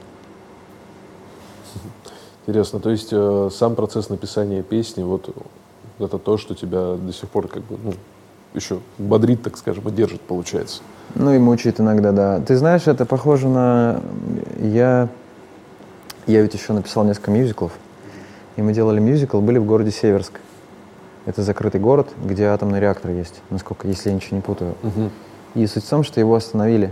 [2.45, 5.33] Интересно, то есть э, сам процесс написания песни, вот
[5.99, 7.93] это то, что тебя до сих пор как бы, ну,
[8.53, 10.81] еще бодрит, так скажем, и держит, получается.
[11.15, 12.39] Ну и мучает иногда, да.
[12.39, 14.01] Ты знаешь, это похоже на...
[14.59, 15.09] Я,
[16.27, 17.71] я ведь еще написал несколько мюзиклов.
[18.55, 20.39] И мы делали мюзикл, были в городе Северск.
[21.25, 24.75] Это закрытый город, где атомный реактор есть, насколько, если я ничего не путаю.
[25.53, 26.91] И суть в том, что его остановили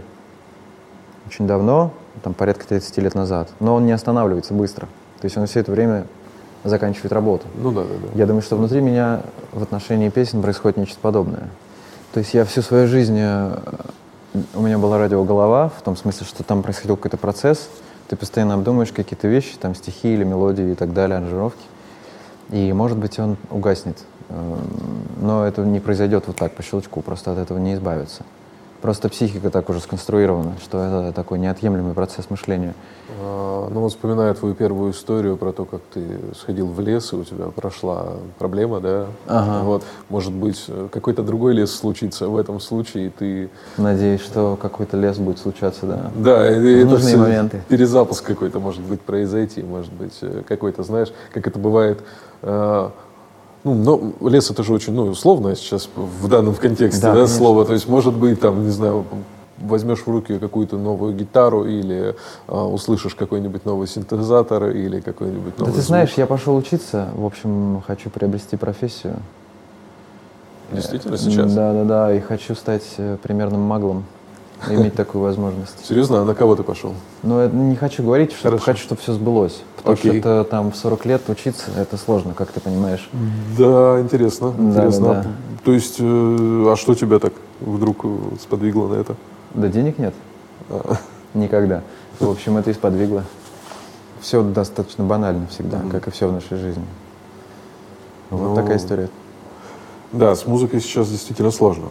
[1.29, 1.91] очень давно,
[2.23, 3.49] там порядка 30 лет назад.
[3.59, 4.87] Но он не останавливается быстро.
[5.21, 6.07] То есть он все это время
[6.63, 7.45] заканчивает работу.
[7.55, 8.19] Ну да, да, да.
[8.19, 9.21] Я думаю, что внутри меня
[9.53, 11.47] в отношении песен происходит нечто подобное.
[12.13, 13.57] То есть я всю свою жизнь, э,
[14.55, 17.69] у меня была радиоголова, в том смысле, что там происходил какой-то процесс,
[18.07, 21.61] ты постоянно обдумываешь какие-то вещи, там стихи или мелодии и так далее, аранжировки.
[22.49, 23.99] И, может быть, он угаснет.
[24.29, 24.57] Эм,
[25.21, 28.23] но это не произойдет вот так, по щелчку, просто от этого не избавиться.
[28.81, 32.73] Просто психика так уже сконструирована, что это такой неотъемлемый процесс мышления.
[33.21, 36.01] А, ну вот вспоминая твою первую историю про то, как ты
[36.39, 39.07] сходил в лес, и у тебя прошла проблема, да?
[39.27, 39.65] Ага.
[39.65, 43.49] Вот, может быть, какой-то другой лес случится в этом случае, и ты...
[43.77, 46.11] Надеюсь, что какой-то лес будет случаться, да.
[46.15, 47.61] Да, и В это моменты.
[47.67, 51.99] перезапуск какой-то может быть произойти, может быть, э, какой-то, знаешь, как это бывает...
[53.63, 53.73] ну,
[54.21, 57.37] но лес это же очень, ну, условно сейчас в данном контексте, Да, да, конечно.
[57.37, 57.65] слово.
[57.65, 59.05] То есть, может быть, там, не знаю,
[59.57, 62.15] возьмешь в руки какую-то новую гитару или
[62.47, 65.87] э, услышишь какой-нибудь новый синтезатор или какой-нибудь Да новый ты звук.
[65.87, 69.17] знаешь, я пошел учиться, в общем, хочу приобрести профессию.
[70.71, 71.53] Действительно сейчас?
[71.53, 74.05] Да, да, да, и хочу стать э, примерным маглом,
[74.67, 75.85] иметь такую возможность.
[75.85, 76.93] Серьезно, а на кого ты пошел?
[77.23, 78.63] Но это не хочу говорить, что Хорошо.
[78.63, 79.61] хочу, чтобы все сбылось.
[79.77, 80.11] Потому Окей.
[80.11, 83.09] что это там в 40 лет учиться, это сложно, как ты понимаешь.
[83.57, 84.51] Да, интересно.
[84.51, 85.07] Да, интересно.
[85.07, 85.29] да, да.
[85.63, 89.15] То есть, э, а что тебя так вдруг э, сподвигло на это?
[89.53, 90.13] Да денег нет.
[91.33, 91.81] Никогда.
[92.19, 93.23] В общем, это и сподвигло.
[94.19, 96.83] Все достаточно банально всегда, как и все в нашей жизни.
[98.29, 99.09] Вот Ну, такая история.
[100.11, 101.87] Да, с музыкой сейчас действительно сложно.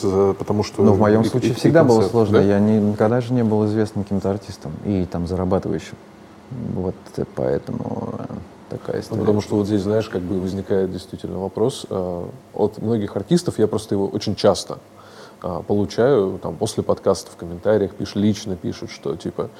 [0.00, 0.82] С- потому что...
[0.82, 2.38] Но в моем и- случае и- и всегда было концерт, сложно.
[2.38, 2.44] да?
[2.44, 5.96] Я не- никогда же не был известным каким-то артистом и там зарабатывающим.
[6.74, 8.24] Вот э, поэтому э,
[8.70, 9.20] такая Ну, история.
[9.20, 11.86] потому что вот здесь, знаешь, как бы возникает действительно вопрос.
[11.88, 12.24] э,
[12.54, 14.78] от многих артистов я просто его очень часто
[15.42, 19.50] э, получаю, там, после подкаста в комментариях пишут, лично пишут, что типа,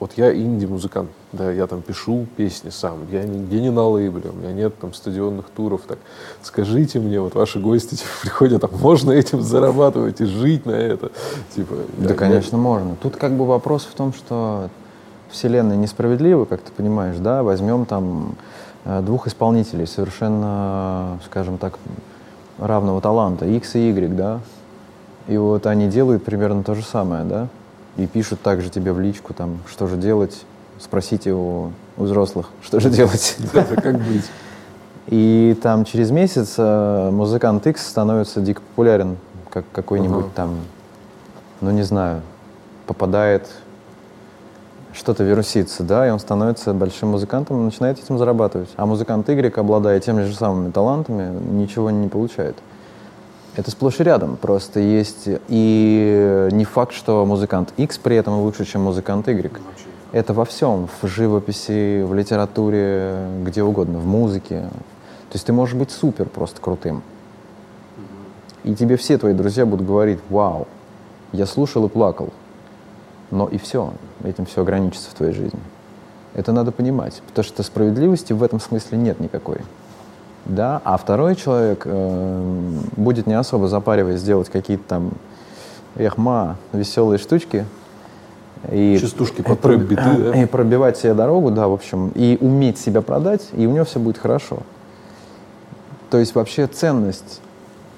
[0.00, 4.36] вот я инди-музыкант, да, я там пишу песни сам, я нигде не на лейбле, у
[4.36, 5.98] меня нет там стадионных туров, так
[6.42, 11.10] скажите мне, вот ваши гости типа, приходят, а можно этим зарабатывать и жить на это?
[11.54, 12.96] Типа, Да, я- конечно, можно.
[13.02, 14.70] Тут как бы вопрос в том, что
[15.30, 17.42] Вселенная несправедлива, как ты понимаешь, да?
[17.42, 18.36] Возьмем там
[18.84, 21.78] э, двух исполнителей совершенно, скажем так,
[22.58, 24.40] равного таланта, X и Y, да?
[25.26, 27.48] И вот они делают примерно то же самое, да?
[27.98, 30.44] И пишут также тебе в личку, там, что же делать,
[30.78, 33.36] спросите у, у взрослых, что же делать.
[33.52, 34.24] Да, как быть?
[35.08, 39.16] И там через месяц э, музыкант X становится дико популярен,
[39.50, 40.58] как какой-нибудь там,
[41.60, 42.22] ну не знаю,
[42.86, 43.48] попадает,
[44.92, 48.68] что-то вирусится, да, и он становится большим музыкантом и начинает этим зарабатывать.
[48.76, 52.56] А музыкант Y, обладая теми же самыми талантами, ничего не получает.
[53.58, 54.36] Это сплошь и рядом.
[54.36, 59.50] Просто есть и не факт, что музыкант X при этом лучше, чем музыкант Y.
[60.12, 64.60] Это во всем, в живописи, в литературе, где угодно, в музыке.
[64.60, 67.02] То есть ты можешь быть супер просто крутым.
[68.62, 70.68] И тебе все твои друзья будут говорить, вау,
[71.32, 72.32] я слушал и плакал.
[73.32, 73.92] Но и все,
[74.22, 75.58] этим все ограничится в твоей жизни.
[76.34, 79.58] Это надо понимать, потому что справедливости в этом смысле нет никакой.
[80.44, 85.10] Да, а второй человек э, будет не особо запариваясь сделать какие-то там
[85.96, 87.66] эхма, веселые штучки.
[88.72, 90.42] И, Частушки проб- трэп-биты, да?
[90.42, 94.00] и пробивать себе дорогу, да, в общем, и уметь себя продать, и у него все
[94.00, 94.58] будет хорошо.
[96.10, 97.40] То есть вообще ценность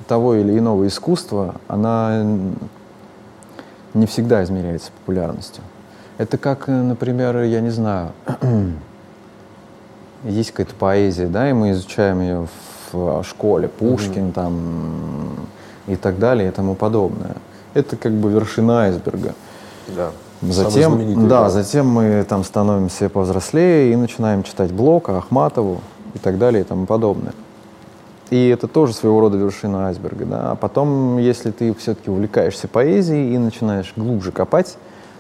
[0.07, 2.25] того или иного искусства, она
[3.95, 5.63] не всегда измеряется популярностью.
[6.19, 8.11] Это как, э, например, я не знаю,
[10.25, 12.47] есть какая-то поэзия, да, и мы изучаем ее
[12.93, 15.37] в школе, Пушкин там
[15.87, 17.37] и так далее и тому подобное.
[17.75, 19.35] Это как бы вершина айсберга.
[19.89, 20.11] Да.
[20.43, 25.81] Затем, да, затем мы там становимся повзрослее и начинаем читать Блока, Ахматову
[26.15, 27.35] и так далее и тому подобное.
[28.31, 30.25] И это тоже своего рода вершина айсберга.
[30.25, 30.51] Да?
[30.53, 34.77] А потом, если ты все-таки увлекаешься поэзией и начинаешь глубже копать,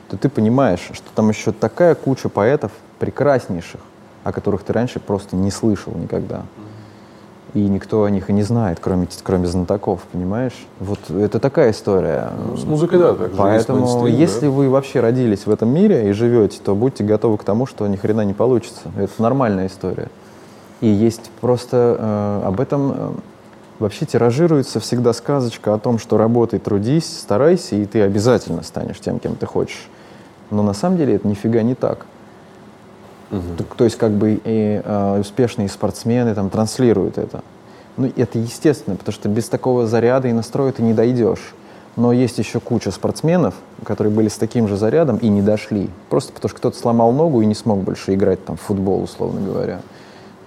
[0.08, 3.80] то ты понимаешь, что там еще такая куча поэтов прекраснейших,
[4.24, 6.42] о которых ты раньше просто не слышал никогда.
[7.52, 10.54] И никто о них и не знает, кроме, кроме знатоков, понимаешь?
[10.78, 12.30] Вот это такая история.
[12.46, 14.50] Ну, с музыкой, да, так же Поэтому, если да.
[14.50, 17.96] вы вообще родились в этом мире и живете, то будьте готовы к тому, что ни
[17.96, 18.82] хрена не получится.
[18.96, 20.08] Это нормальная история.
[20.80, 23.10] И есть просто э, об этом э,
[23.80, 29.18] вообще тиражируется всегда сказочка о том, что работай, трудись, старайся, и ты обязательно станешь тем,
[29.18, 29.88] кем ты хочешь.
[30.50, 32.06] Но на самом деле это нифига не так.
[33.30, 37.42] Так, То есть как бы и э, успешные спортсмены там транслируют это.
[37.96, 41.54] Ну, это естественно, потому что без такого заряда и настроя ты не дойдешь.
[41.96, 43.54] Но есть еще куча спортсменов,
[43.84, 45.90] которые были с таким же зарядом и не дошли.
[46.08, 49.40] Просто потому что кто-то сломал ногу и не смог больше играть там, в футбол, условно
[49.40, 49.80] говоря.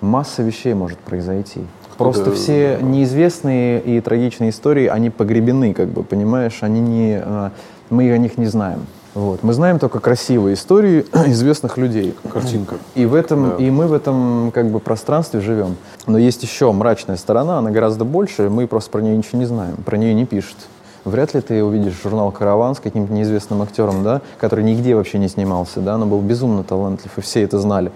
[0.01, 1.61] Масса вещей может произойти.
[1.97, 2.85] Просто Да, все да.
[2.87, 7.51] неизвестные и трагичные истории, они погребены, как бы, понимаешь, они не, а,
[7.89, 8.85] мы о них не знаем.
[9.13, 9.43] Вот.
[9.43, 12.15] Мы знаем только красивые истории известных людей.
[12.31, 12.77] Картинка.
[12.95, 13.55] И в этом, Да.
[13.63, 15.75] и мы в этом как бы пространстве живем.
[16.07, 19.75] Но есть еще мрачная сторона, она гораздо больше, мы просто про нее ничего не знаем,
[19.85, 20.57] про нее не пишут.
[21.05, 25.27] Вряд ли ты увидишь журнал «Караван» с каким-то неизвестным актером, да, который нигде вообще не
[25.27, 27.91] снимался, да, но был безумно талантлив, и все это знали.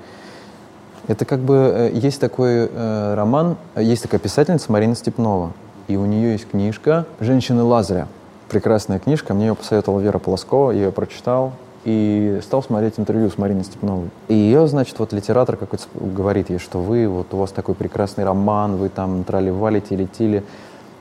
[1.07, 5.53] Это как бы э, есть такой э, роман, есть такая писательница Марина Степнова,
[5.87, 8.09] и у нее есть книжка «Женщины Лазаря».
[8.49, 13.37] Прекрасная книжка, мне ее посоветовала Вера Полоскова, я ее прочитал и стал смотреть интервью с
[13.37, 14.09] Мариной Степновой.
[14.27, 18.23] И ее, значит, вот литератор какой-то говорит ей, что вы, вот у вас такой прекрасный
[18.23, 20.43] роман, вы там трали-валите, летили.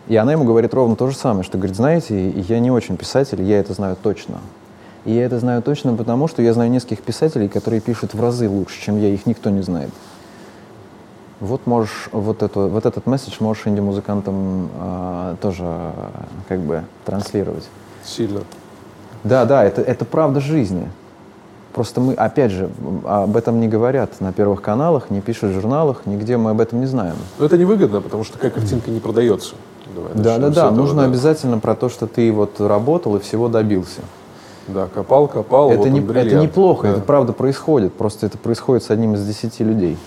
[0.09, 3.43] И она ему говорит ровно то же самое, что говорит, знаете, я не очень писатель,
[3.43, 4.39] я это знаю точно.
[5.05, 8.49] И я это знаю точно потому, что я знаю нескольких писателей, которые пишут в разы
[8.49, 9.91] лучше, чем я, их никто не знает.
[11.41, 15.93] Вот можешь, вот, эту, вот этот месседж можешь инди-музыкантам а, тоже а,
[16.49, 17.69] как бы транслировать.
[18.05, 18.41] Сильно.
[19.23, 20.89] Да, да, это, это правда жизни.
[21.75, 22.71] Просто мы, опять же,
[23.05, 26.81] об этом не говорят на первых каналах, не пишут в журналах, нигде мы об этом
[26.81, 27.17] не знаем.
[27.39, 29.57] Но это невыгодно, потому что такая картинка не продается.
[29.95, 31.09] Давай Да, да, да, этого, нужно да.
[31.09, 34.01] обязательно про то, что ты вот работал и всего добился.
[34.69, 36.93] Да, копал, копал, это, вот не, это неплохо, Да.
[36.95, 39.99] это правда происходит, просто это происходит с одним из десяти людей.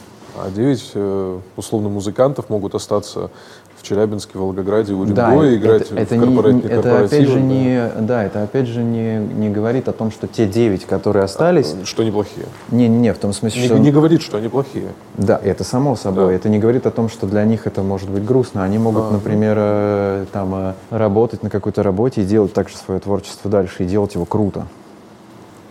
[0.42, 3.30] А девять э, условно музыкантов могут остаться
[3.76, 7.92] в Челябинске, Волгограде, Уренгое, Да, играть это, в это, не, корпоративных это опять же не,
[8.02, 11.86] да, это опять же не, не говорит о том, что те девять, которые остались, да.
[11.86, 12.46] Что неплохие.
[12.72, 14.90] не, не, не, в том смысле, Не, что, не говорит, что они плохие.
[15.18, 16.34] да, это само собой, Да.
[16.34, 19.12] это не говорит о том, что для них это может быть грустно, они могут, А,
[19.12, 23.86] например, э, там э, работать на какой-то работе и делать также свое творчество дальше и
[23.86, 24.68] делать его круто.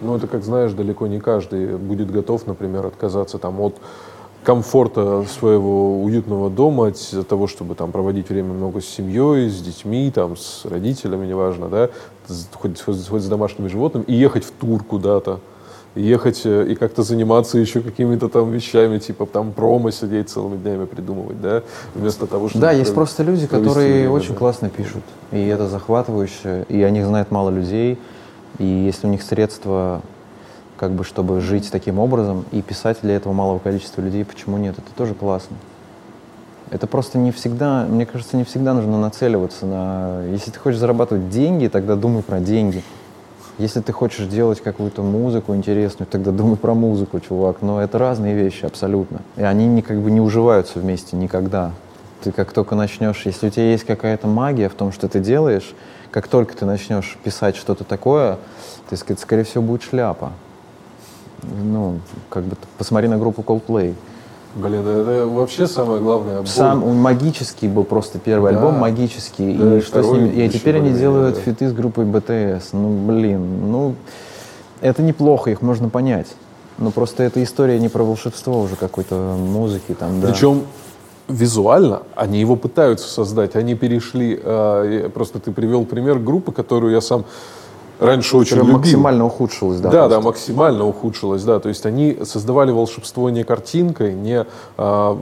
[0.01, 3.75] Ну, это, как знаешь, далеко не каждый будет готов, например, отказаться там от
[4.45, 10.11] комфорта своего уютного дома, от того, чтобы там проводить время много с семьей, с детьми,
[10.15, 11.91] там, с родителями, неважно, да,
[12.55, 15.41] хоть, хоть- хоть с домашними животными, и ехать в тур куда-то,
[15.95, 20.85] ехать э, и как-то заниматься еще какими-то там вещами, типа там промо сидеть целыми днями
[20.87, 21.63] придумывать, да,
[21.95, 22.63] вместо того, чтобы...
[22.63, 24.37] Да, есть просто люди, которые время, очень да.
[24.37, 27.99] классно пишут, и это захватывающе, и о них знает мало людей,
[28.59, 30.03] и если у них средства,
[30.79, 34.79] как бы, чтобы жить таким образом, и писать для этого малого количества людей, почему нет?
[34.79, 35.57] Это тоже классно.
[36.71, 40.23] Это просто не всегда, мне кажется, не всегда нужно нацеливаться на...
[40.31, 42.83] Если ты хочешь зарабатывать деньги, тогда думай про деньги.
[43.59, 47.63] Если ты хочешь делать какую-то музыку интересную, тогда думай про музыку, чувак.
[47.63, 49.21] Но это разные вещи абсолютно.
[49.37, 51.73] И они не, как бы не уживаются вместе никогда.
[52.23, 55.75] Ты как только начнешь, если у тебя есть какая-то магия в том, что ты делаешь,
[56.11, 58.39] как только ты начнешь писать что-то такое,
[58.91, 60.33] ты, скорее всего, будет шляпа.
[61.43, 63.95] Ну, как бы, посмотри на группу Coldplay.
[64.55, 66.39] Блин, это вообще самое главное.
[66.39, 66.47] боль.
[66.47, 68.59] Сам магический был просто первый Да.
[68.59, 69.55] альбом, магический.
[69.55, 70.29] Да, и и что с ними?
[70.29, 71.41] И теперь они делают да.
[71.43, 72.71] фиты с группой BTS.
[72.73, 73.95] Ну, блин, ну,
[74.81, 76.29] это неплохо, их можно понять.
[76.79, 80.29] Но просто эта история не про волшебство уже какой-то музыки там, да.
[80.29, 80.63] Причем
[81.29, 83.55] визуально они его пытаются создать.
[83.55, 87.25] Они перешли, э, просто ты привел пример группы, которую я сам
[87.99, 88.75] раньше очень любил.
[88.75, 89.91] максимально ухудшилась, да.
[89.91, 91.59] Да, да, максимально ухудшилось, да.
[91.61, 94.47] То есть они создавали волшебство не картинкой, не
[94.77, 95.19] а,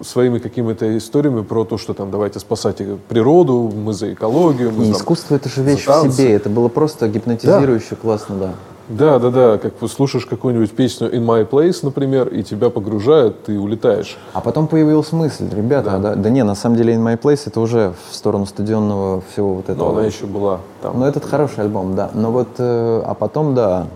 [0.00, 2.78] своими какими-то историями про то, что там давайте спасать
[3.08, 6.32] природу, мы за экологию, мы Не, там- искусство это же вещь в себе.
[6.32, 8.54] Это было просто гипнотизирующе классно, да.
[8.88, 13.44] Да, да, да, как вы слушаешь какую-нибудь песню In My Place, например, и тебя погружает,
[13.44, 14.18] ты улетаешь.
[14.34, 17.60] А потом появилась мысль, ребята, да, да, не, на самом деле In My Place это
[17.60, 19.90] уже в сторону стадионного всего вот Но этого.
[19.98, 21.00] она еще была там.
[21.00, 22.10] Ну, этот хороший альбом, да.
[22.12, 23.86] Но вот, э, а потом, да,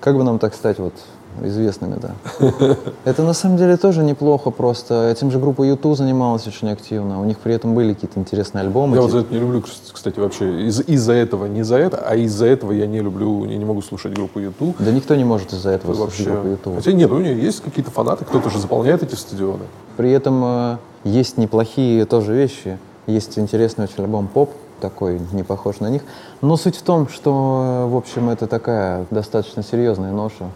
[0.00, 0.94] как бы нам так стать вот
[1.42, 2.14] известными, да.
[3.04, 5.08] Это на самом деле тоже неплохо просто.
[5.10, 7.20] Этим же группа YouTube занималась очень активно.
[7.20, 8.96] У них при этом были какие-то интересные альбомы.
[8.96, 9.62] Я вот за это не люблю,
[9.92, 10.66] кстати, вообще.
[10.66, 13.82] Из- Из-за этого, не за это, а из-за этого я не люблю, я не могу
[13.82, 14.76] слушать группу YouTube.
[14.78, 16.32] Да никто не может из-за этого слушать Вообще.
[16.32, 16.74] группу YouTube.
[16.76, 19.62] Хотя нет, у нее есть какие-то фанаты, кто-то же заполняет эти стадионы.
[19.96, 22.78] При этом э, есть неплохие тоже вещи.
[23.06, 24.50] Есть интересный очень альбом поп,
[24.80, 26.02] такой, не похож на них.
[26.40, 30.46] Но суть в том, что, э, в общем, это такая достаточно серьезная ноша.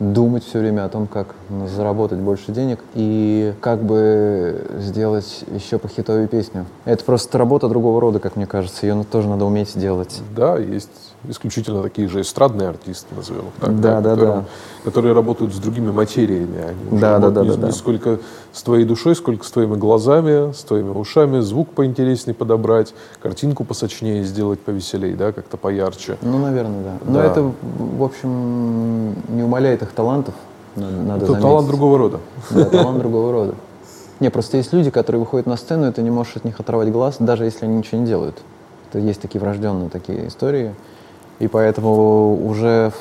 [0.00, 1.34] Думать все время о том, как
[1.66, 6.66] заработать больше денег и как бы сделать еще похитовую песню.
[6.86, 8.86] Это просто работа другого рода, как мне кажется.
[8.86, 10.20] Ее тоже надо уметь делать.
[10.34, 14.44] Да, есть исключительно такие же эстрадные артисты, назовем их так, да, да, которые, да.
[14.84, 16.62] которые работают с другими материями.
[16.62, 17.66] Они да, да, да, не, да, да.
[17.66, 18.18] не сколько
[18.52, 24.24] с твоей душой, сколько с твоими глазами, с твоими ушами, звук поинтереснее подобрать, картинку посочнее
[24.24, 26.16] сделать повеселее, да, как-то поярче.
[26.22, 26.92] Ну, наверное, да.
[27.04, 27.24] Но Да.
[27.24, 30.34] это, в общем, не умаляет их талантов.
[30.76, 31.42] Надо, надо Это заметить.
[31.42, 32.20] талант другого рода.
[32.50, 33.54] Да, талант другого рода.
[34.20, 36.92] Не, просто есть люди, которые выходят на сцену, и ты не можешь от них оторвать
[36.92, 38.36] глаз, даже если они ничего не делают.
[38.88, 40.74] Это есть такие врожденные такие истории.
[41.40, 42.92] И поэтому уже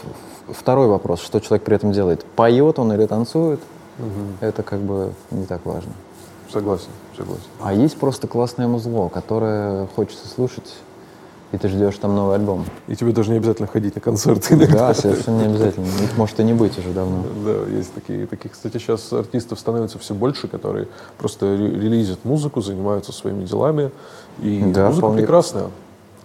[0.49, 2.25] второй вопрос, что человек при этом делает.
[2.35, 3.59] Поет он или танцует,
[4.39, 5.91] это как бы не так важно.
[6.51, 7.43] Согласен, согласен.
[7.61, 10.73] А есть просто классное музло, которое хочется слушать,
[11.51, 12.63] и ты ждешь там новый альбом.
[12.87, 14.87] И тебе даже не обязательно ходить на концерты иногда.
[14.87, 15.85] Да, совершенно не обязательно.
[16.03, 17.23] Их может и не быть уже давно.
[17.45, 18.25] Да, есть такие.
[18.25, 20.87] Таких, кстати, сейчас артистов становится все больше, которые
[21.17, 23.91] просто ре- релизят музыку, занимаются своими делами.
[24.41, 25.17] И Да, музыка вполне.
[25.21, 25.65] прекрасная.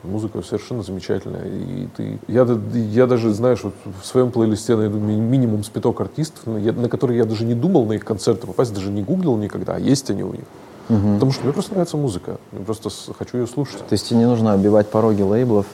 [0.04, 1.46] Музыка совершенно замечательная.
[1.46, 6.46] И ты, я, я даже, знаешь, вот в своем плейлисте найду ми- минимум спиток артистов,
[6.46, 9.76] на, на которые я даже не думал на их концерты попасть, даже не гуглил никогда,
[9.76, 10.44] а есть они у них.
[10.88, 12.38] Потому что мне просто нравится музыка.
[12.52, 13.78] Я просто хочу ее слушать.
[13.78, 15.66] То есть тебе не нужно оббивать пороги лейблов,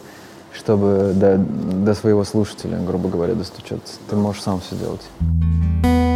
[0.53, 3.95] чтобы до, до своего слушателя, грубо говоря, достучаться.
[4.09, 6.10] Ты можешь сам все делать.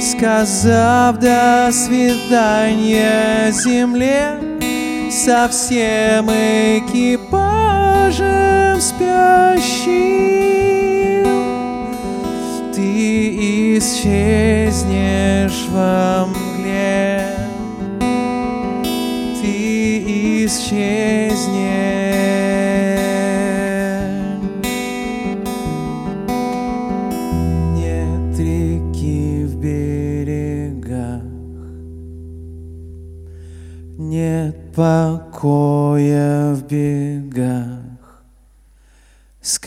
[0.00, 4.38] сказав до свидания земле
[5.10, 7.20] со всем экипажем
[8.80, 10.10] спящим
[12.74, 17.26] ты исчезнешь во мгле,
[19.40, 21.69] ты исчезнешь.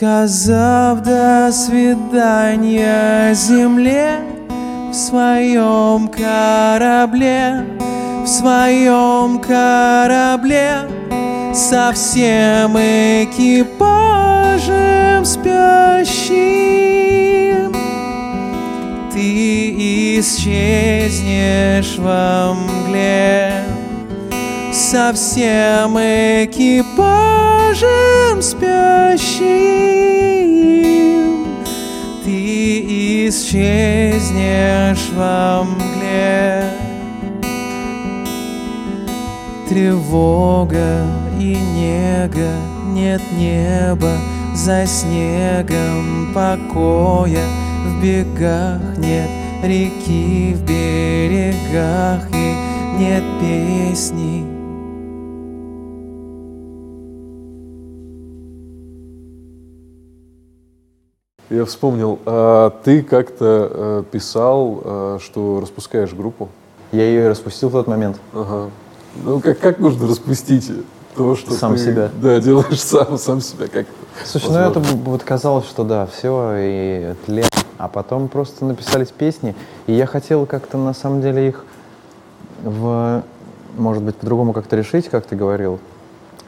[0.04, 4.18] Сказав до свидания земле
[4.90, 7.64] в своем корабле,
[8.22, 10.90] в своем корабле
[11.54, 13.64] со всем экипажем
[15.24, 16.44] спящим.
[19.10, 23.64] Ты исчезнешь во мгле
[24.70, 27.43] со всем экипажем
[28.40, 29.74] спящим
[32.24, 36.64] ты исчезнешь во мгле.
[39.68, 41.06] Тревога
[41.38, 42.52] и нега,
[42.92, 44.12] нет неба
[44.54, 47.44] за снегом покоя
[47.84, 49.28] в бегах нет
[49.62, 52.54] реки в берегах и
[52.98, 54.53] нет песни.
[61.54, 66.48] Я вспомнил, а ты как-то э, писал, э, что распускаешь группу.
[66.90, 68.16] Я ее распустил в тот момент.
[68.32, 68.70] Ага.
[69.24, 70.68] Ну, как, как нужно распустить
[71.14, 72.10] то, что Сам ты, себя.
[72.20, 73.68] Да, делаешь сам, сам себя.
[73.68, 73.86] Как
[74.24, 77.46] Слушай, ну это б- вот казалось, что да, все, и тлен.
[77.78, 79.54] А потом просто написались песни,
[79.86, 81.64] и я хотел как-то на самом деле их
[82.64, 83.22] в,
[83.76, 85.78] может быть, по-другому как-то решить, как ты говорил.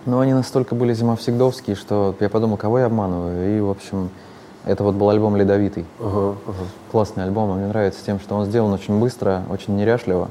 [0.05, 3.57] Но они настолько были зимовсегдовские, что я подумал, кого я обманываю.
[3.57, 4.11] И, в общем,
[4.67, 5.87] это вот был альбом «Ледовитый».
[6.01, 6.57] Ага, ага.
[6.91, 10.29] Классный альбом, он мне нравится тем, что он сделан очень быстро, очень неряшливо.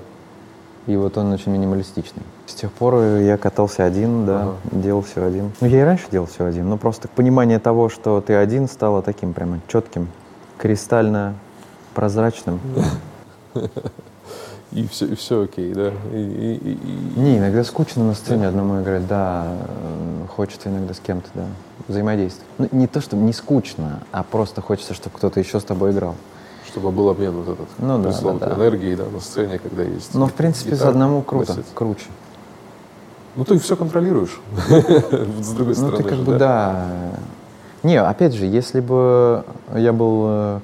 [0.86, 2.22] И вот он очень минималистичный.
[2.46, 4.56] С тех пор я катался один, да, Ага.
[4.72, 5.52] делал все один.
[5.60, 9.02] Ну, я и раньше делал все один, но просто понимание того, что ты один, стало
[9.02, 10.10] таким прямо четким,
[10.60, 11.34] кристально
[11.96, 12.60] прозрачным.
[14.72, 15.92] И все, и все окей, да.
[16.12, 21.00] И, и- и- Не, иногда скучно на сцене одному играть, да, э, хочется иногда с
[21.00, 21.46] кем-то, да,
[21.88, 22.48] взаимодействовать.
[22.58, 26.16] Ну, не то, что не скучно, а просто хочется, чтобы кто-то еще с тобой играл.
[26.68, 28.56] Чтобы был обмен вот этот, Ну да, да, да.
[28.56, 30.14] энергией, да, на сцене, когда есть.
[30.14, 31.74] Но, в принципе, гитара, одному круто, басист.
[31.74, 32.06] круче.
[33.38, 34.42] Ну, ты все контролируешь.
[34.68, 35.98] С другой Ну, стороны.
[35.98, 36.86] ты как бы, да.
[37.84, 39.46] Не, опять же, если бы
[39.76, 40.60] я был э,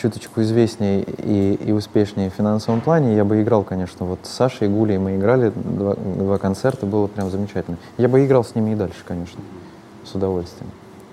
[0.00, 4.06] чуточку известнее и, и успешнее в финансовом плане, я бы играл, конечно.
[4.06, 7.76] Вот с Сашей и Гулей мы играли два, два концерта, было прям замечательно.
[7.98, 9.40] Я бы играл с ними и дальше, конечно,
[10.04, 10.70] с удовольствием.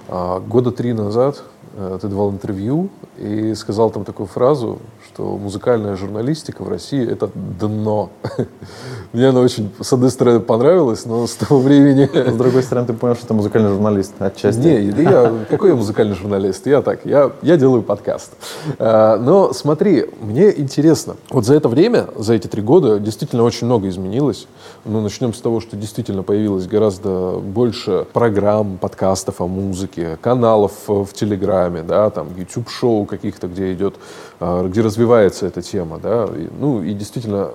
[0.08, 1.44] А, года три назад
[1.76, 4.80] э, ты давал интервью и сказал там такую фразу,
[5.18, 8.12] что музыкальная журналистика в России— это дно.
[9.14, 12.08] Мне она очень, с одной стороны, понравилась, но с того времени...
[12.14, 14.60] С другой стороны, ты понял, что ты музыкальный журналист отчасти.
[14.60, 16.68] Не, я, какой я музыкальный журналист?
[16.68, 18.34] Я так, я, я делаю подкаст.
[18.78, 23.66] А, Но смотри, мне интересно, вот за это время, за эти три года, действительно очень
[23.66, 24.46] много изменилось.
[24.86, 31.08] Ну, начнем с того, что действительно появилось гораздо больше программ, подкастов о музыке, каналов в
[31.12, 33.96] Телеграме, да, там, YouTube-шоу каких-то, где идет,
[34.40, 36.30] где развивается эта тема, да.
[36.60, 37.52] Ну, и действительно,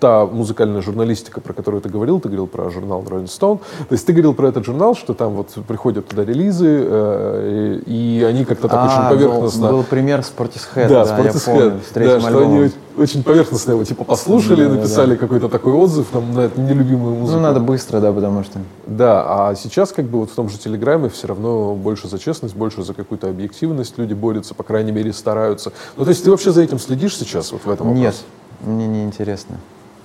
[0.00, 4.06] та музыкальная журналистика, про которую ты говорил, ты говорил про журнал Rolling Stone, то есть
[4.06, 8.68] ты говорил про этот журнал, что там вот приходят туда релизы, э, и, они как-то
[8.68, 9.68] так А, очень поверхностно...
[9.68, 11.44] Был, был пример Sportishead, да, да, я Sportishead.
[11.44, 15.72] помню, с да, что они очень- поверхностно его типа послушали, Да, да, написали какой-то такой
[15.74, 17.36] отзыв там, на эту нелюбимую музыку.
[17.38, 18.58] Ну, надо быстро, да, потому что...
[18.86, 22.56] Да, а сейчас как бы вот в том же Телеграме все равно больше за честность,
[22.56, 25.72] больше за какую-то объективность люди борются, по крайней мере, стараются.
[25.96, 28.76] Ну, то есть ты вообще за этим следишь сейчас вот в этом Нет, вопросе?
[28.76, 29.56] мне не интересно.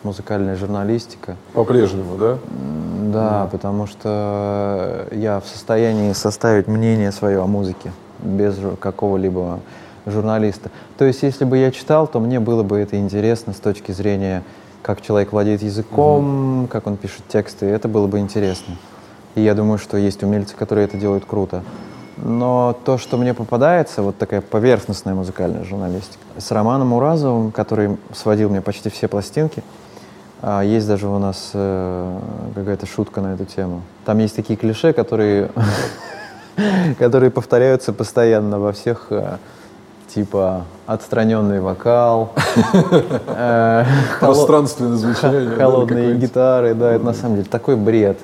[0.05, 1.35] Музыкальная журналистика.
[1.53, 2.37] По-прежнему, да?
[3.11, 9.61] Да, потому что я в состоянии составить мнение свое о музыке без какого-либо
[10.05, 10.69] журналиста.
[10.99, 14.43] То есть, если бы я читал, то мне было бы это интересно с точки зрения,
[14.83, 18.75] как человек владеет языком, как он пишет тексты, это было бы интересно.
[19.33, 21.63] И я думаю, что есть умельцы, которые это делают круто.
[22.17, 28.51] Но то, что мне попадается, вот такая поверхностная музыкальная журналистика, с Романом Уразовым, который сводил
[28.51, 29.63] мне почти все пластинки,
[30.63, 32.19] есть даже у нас э,
[32.53, 33.81] какая-то шутка на эту тему.
[34.05, 35.49] Там есть такие клише, которые,
[36.99, 39.38] которые повторяются постоянно во всех, э,
[40.13, 42.33] типа отстраненный вокал,
[43.27, 43.86] э,
[44.19, 45.49] Пространственное звучание.
[45.57, 48.17] холодные гитары, да, это на самом деле такой бред.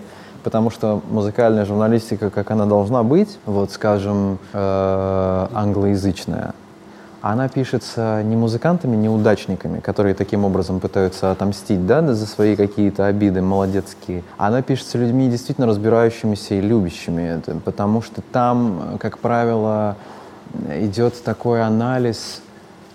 [0.44, 6.54] Потому что музыкальная журналистика, как она должна быть, вот скажем, э, англоязычная,
[7.22, 13.42] она пишется не музыкантами, неудачниками, которые таким образом пытаются отомстить да, за свои какие-то обиды
[13.42, 14.24] молодецкие.
[14.38, 19.96] Она пишется людьми, действительно разбирающимися и любящими это, потому что там, как правило,
[20.80, 22.42] идет такой анализ,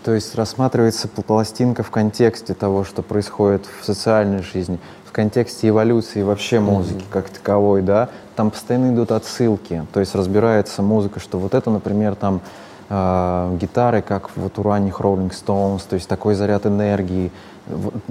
[0.05, 5.69] то есть рассматривается пл- пластинка в контексте того, что происходит в социальной жизни, в контексте
[5.69, 8.09] эволюции вообще музыки как таковой, да.
[8.35, 12.41] Там постоянно идут отсылки, то есть разбирается музыка, что вот это, например, там
[12.89, 17.31] э, гитары, как вот у ранних Rolling Stones, то есть такой заряд энергии.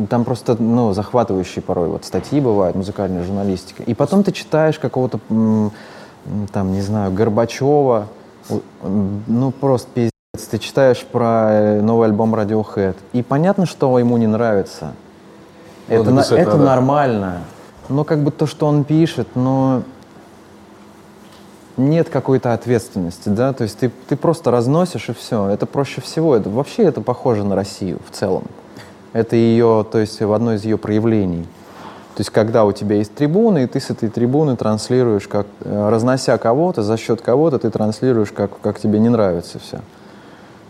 [0.10, 3.84] Там просто, ну, захватывающие порой вот статьи бывают, музыкальная журналистика.
[3.84, 5.20] И потом ты читаешь какого-то,
[6.52, 8.08] там, не знаю, Горбачева,
[9.28, 10.12] ну, просто пиздец.
[10.52, 14.94] Ты читаешь про э, новый альбом Radiohead, и понятно, что ему не нравится.
[15.88, 16.64] Ну, Это, написать это надо.
[16.66, 17.38] нормально.
[17.88, 19.84] Но как бы то, что он пишет, но
[21.78, 25.48] нет какой-то ответственности, да, то есть ты, ты просто разносишь и все.
[25.50, 26.36] Это проще всего.
[26.36, 28.44] Это, вообще это похоже на Россию в целом.
[29.14, 31.46] Это ее, то есть в одно из ее проявлений.
[32.16, 35.90] То есть когда у тебя есть трибуны, и ты с этой трибуны транслируешь, как, э,
[35.90, 39.80] разнося кого-то, за счет кого-то ты транслируешь, как, как тебе не нравится все.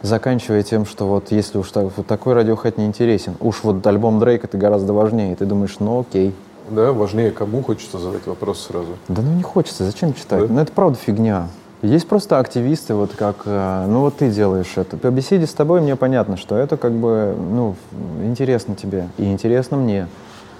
[0.01, 4.19] Заканчивая тем, что вот если уж так, вот такой радиохат не интересен, уж вот альбом
[4.19, 6.33] Дрейка это гораздо важнее, и ты думаешь, ну окей,
[6.69, 8.97] Да, важнее кому хочется задать вопрос сразу.
[9.07, 10.47] Да ну не хочется, зачем читать?
[10.47, 10.53] Да?
[10.53, 11.47] Ну это правда фигня.
[11.81, 14.97] Есть просто активисты, вот как, э, ну вот ты делаешь это.
[14.97, 17.75] По беседе с тобой мне понятно, что это как бы, ну,
[18.23, 20.07] интересно тебе и интересно мне.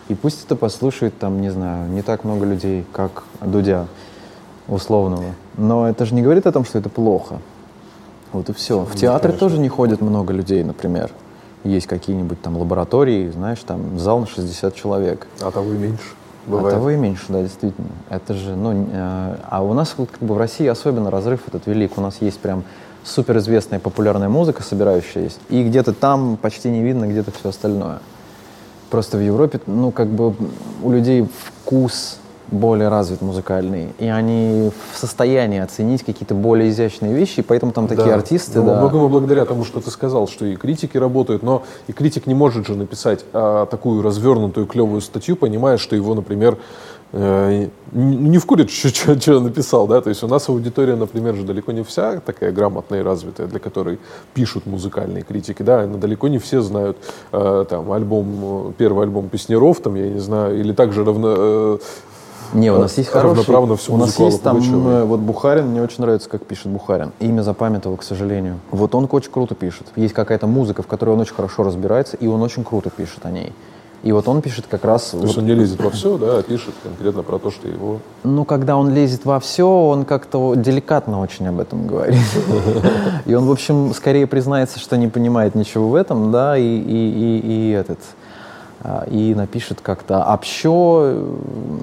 [0.08, 3.88] И пусть это послушает там, не знаю, не так много людей, как Дудя
[4.68, 5.34] условного.
[5.58, 7.40] Но это же не говорит о том, что это плохо.
[8.32, 8.82] Вот и все.
[8.82, 9.40] В Нет, театре конечно.
[9.40, 11.10] тоже не ходит много людей, например.
[11.66, 15.28] Есть какие-нибудь там лаборатории, знаешь, там зал на 60 человек.
[15.42, 16.04] А того и меньше.
[16.48, 16.76] А Бывает.
[16.76, 17.90] того и меньше, да, действительно.
[18.10, 21.66] Это же, ну, э, а у нас вот как бы в России особенно разрыв этот
[21.66, 21.98] велик.
[21.98, 22.64] У нас есть прям
[23.04, 28.00] суперизвестная популярная музыка, собирающаяся, и где-то там почти не видно, где-то все остальное.
[28.90, 30.36] Просто в Европе, ну, как бы
[30.84, 31.28] у людей
[31.64, 37.72] вкус более развит музыкальный, и они в состоянии оценить какие-то более изящные вещи, и поэтому
[37.72, 38.16] там такие Да.
[38.16, 38.80] артисты, Ну, да.
[38.80, 42.68] Многому благодаря тому, что ты сказал, что и критики работают, но и критик не может
[42.68, 46.58] же написать а, такую развернутую клевую статью, понимая, что его, например,
[47.14, 51.84] э, не вкурит, что написал, да, то есть у нас аудитория, например, же далеко не
[51.84, 54.00] вся такая грамотная и развитая, для которой
[54.34, 56.98] пишут музыкальные критики, да, но далеко не все знают
[57.32, 61.78] э, там альбом, первый альбом Песнеров, там, я не знаю, или также равно, э,
[62.54, 63.82] Не, у нас есть равноправно хороший...
[63.82, 67.12] всю У нас есть там э, вот Бухарин, мне очень нравится, как пишет Бухарин.
[67.20, 68.60] Имя запамятовал, к сожалению.
[68.72, 69.88] Вот он очень круто пишет.
[69.96, 73.32] Есть какая-то музыка, в которой он очень хорошо разбирается, и он очень круто пишет о
[73.32, 73.54] ней.
[74.04, 75.10] И вот он пишет как раз...
[75.10, 77.68] то есть вот- он не лезет во все, да, а пишет конкретно про то, что
[77.68, 82.20] его ну, когда он лезет во все, он как-то деликатно очень об этом говорит.
[83.26, 86.68] И он, в общем, скорее признается, что не понимает ничего в этом, да, и, и,
[86.68, 88.00] и, и этот
[89.10, 91.24] и напишет как-то общо,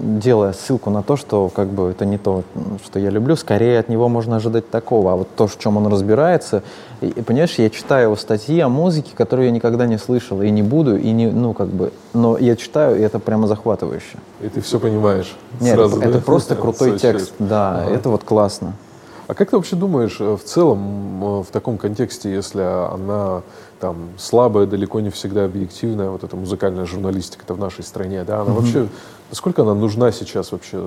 [0.02, 2.44] делая ссылку на то, что как бы это не то,
[2.84, 5.12] что я люблю, скорее от него можно ожидать такого.
[5.12, 6.62] А вот то, в чем он разбирается,
[7.00, 10.62] и, понимаешь, я читаю его статьи о музыке, которую я никогда не слышал и не
[10.62, 14.18] буду, и не, ну как бы, но я читаю, и это прямо захватывающе.
[14.40, 15.34] И ты все понимаешь.
[15.60, 16.10] Нет, сразу, это, да?
[16.10, 18.74] это просто крутой текст, да, это вот классно.
[19.28, 23.42] А как ты вообще думаешь, э, в целом, э, в таком контексте, если она
[23.82, 28.52] там слабая, далеко не всегда объективная, вот эта музыкальная журналистика-то в нашей стране, да, она
[28.52, 28.86] вообще,
[29.28, 30.80] насколько она нужна сейчас вообще?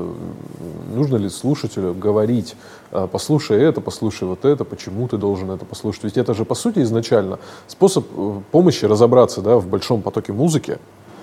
[0.93, 2.56] Нужно ли слушателю говорить,
[2.93, 6.06] э, послушай это, послушай вот это, почему ты должен это послушать?
[6.06, 7.38] Ведь это же, по сути, изначально
[7.68, 10.78] способ э, помощи разобраться, да, в большом потоке музыки.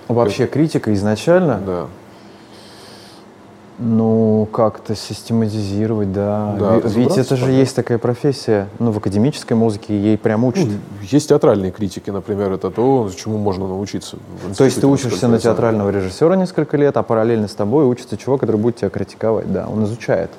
[0.07, 1.87] Вообще критика изначально, Да.
[3.79, 6.55] Ну, как-то систематизировать, да.
[6.59, 10.65] Да, Ведь- это же есть такая профессия, ну, в академической музыке ей прям учат.
[10.65, 14.17] Ну, есть театральные критики, например, это то, чему можно научиться.
[14.57, 18.41] То есть ты учишься на театрального режиссера несколько лет, а параллельно с тобой учится чувак,
[18.41, 20.29] который будет тебя критиковать, да, он изучает.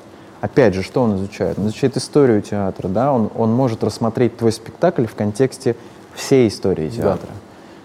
[0.41, 1.59] Опять же, что он изучает?
[1.59, 5.75] Он изучает историю театра, да, он, он может рассмотреть твой спектакль в контексте
[6.15, 7.31] всей истории театра,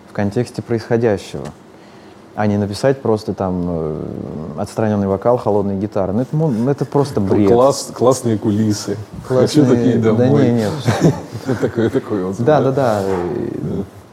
[0.10, 1.46] в контексте происходящего,
[2.36, 4.02] а не написать просто там э,
[4.58, 6.12] отстраненный вокал, холодная гитара.
[6.14, 7.50] Ну, это, мо- это просто бред.
[7.52, 8.98] Класс, классные кулисы.
[9.28, 10.46] Хочу Классные- такие Да домой.
[10.46, 10.72] не, нет.
[11.62, 12.36] Такой, такой вот.
[12.40, 13.02] Да, да, да.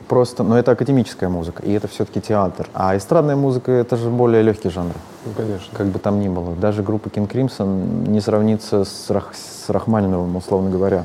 [0.08, 2.68] Просто, но это академическая музыка, и это все-таки театр.
[2.74, 4.92] А эстрадная музыка это же более легкий жанр,
[5.26, 5.66] Ну, конечно.
[5.76, 6.54] как бы там ни было.
[6.54, 11.04] Даже группа King Crimson не сравнится с, Рах, с Рахманиновым, условно говоря.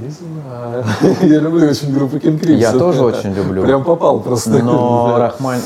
[0.00, 0.84] Не знаю.
[1.22, 2.56] Я люблю очень группу King Crimson.
[2.56, 3.62] Я тоже очень люблю.
[3.62, 4.62] Прям попал просто.
[4.62, 5.60] Но Рахман,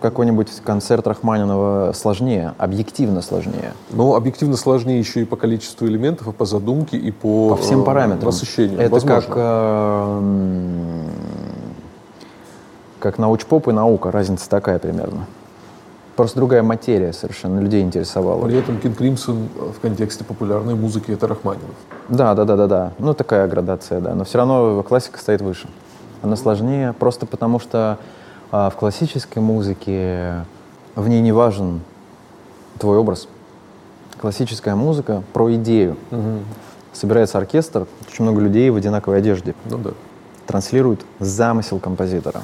[0.00, 3.72] какой-нибудь концерт Рахманинова сложнее, объективно сложнее.
[3.90, 7.82] Ну, объективно сложнее еще и по количеству элементов, и по задумке, и по, По всем
[7.82, 8.26] э, параметрам.
[8.26, 8.80] насыщению.
[8.80, 9.20] Это Возможно.
[9.28, 10.22] как, э,
[13.00, 15.26] как научпоп и наука, разница такая примерно.
[16.16, 18.46] Просто другая материя совершенно, людей интересовала.
[18.46, 21.74] При этом King Crimson в контексте популярной музыки это Рахманинов.
[22.08, 22.92] Да, да, да, да, да.
[22.98, 24.14] Ну, такая градация, да.
[24.14, 25.68] Но все равно классика стоит выше.
[26.22, 27.98] Она сложнее, просто потому что
[28.52, 30.44] а, в классической музыке
[30.94, 31.80] в ней не важен
[32.78, 33.26] твой образ.
[34.20, 35.96] Классическая музыка про идею.
[36.92, 39.54] Собирается оркестр, очень много людей в одинаковой одежде.
[39.64, 39.90] Ну да.
[40.46, 42.42] Транслирует замысел композитора.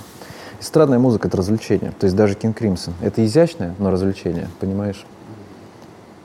[0.60, 1.92] Эстрадная музыка— это развлечение.
[1.98, 5.04] То есть даже King Crimson— это изящное, но развлечение, понимаешь?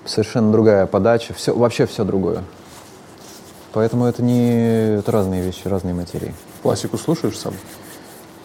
[0.06, 2.44] Совершенно другая подача, все, вообще все другое.
[3.72, 6.34] Поэтому это не это разные вещи, разные материи.
[6.62, 7.54] Классику слушаешь сам?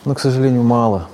[0.05, 1.09] Но, к сожалению, мало.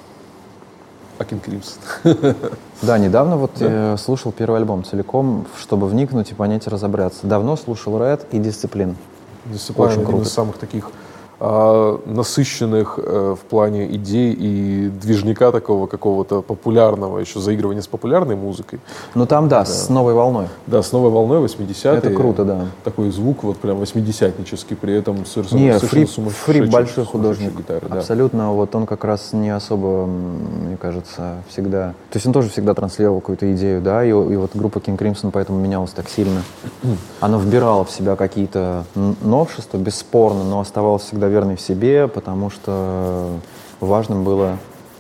[1.19, 1.81] Акин Кримсон.
[2.83, 3.97] Да, недавно вот да?
[3.97, 7.27] слушал первый альбом целиком, чтобы вникнуть и понять и разобраться.
[7.27, 8.97] Давно слушал Red и Дисциплин.
[9.47, 10.25] Дисциплин один круто.
[10.25, 11.06] из самых таких а,
[11.39, 18.81] насыщенных э, в плане идей и движника такого какого-то популярного, еще заигрывания с популярной музыкой.
[19.15, 20.47] Ну там, да, да, с новой волной.
[20.67, 21.99] Да, с новой волной 80-е.
[21.99, 22.67] Это круто, да.
[22.85, 27.57] Такой звук вот прям 80-нический, при этом совершенно, Нет, совершенно Фри, Фри большой художник.
[27.57, 27.99] Гитары, да.
[27.99, 31.95] Абсолютно, вот он как раз не особо, мне кажется, всегда...
[32.11, 35.31] То есть он тоже всегда транслировал какую-то идею, да, и, и вот группа King Crimson
[35.33, 36.43] поэтому менялась так сильно.
[37.21, 42.51] Она вбирала в себя какие-то новшества, бесспорно, но оставалась всегда всегда верный в себе, потому
[42.51, 43.39] что
[43.81, 44.59] важным было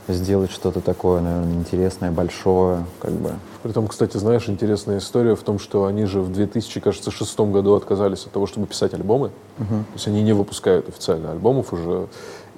[0.08, 3.32] сделать что-то такое, наверное, интересное, большое, как бы.
[3.62, 7.74] Притом, кстати, знаешь, интересная история в том, что они же в 2000, кажется, шестом году
[7.74, 9.30] отказались от того, чтобы писать альбомы.
[9.58, 9.66] Uh-huh.
[9.66, 12.06] То есть они не выпускают официально альбомов уже.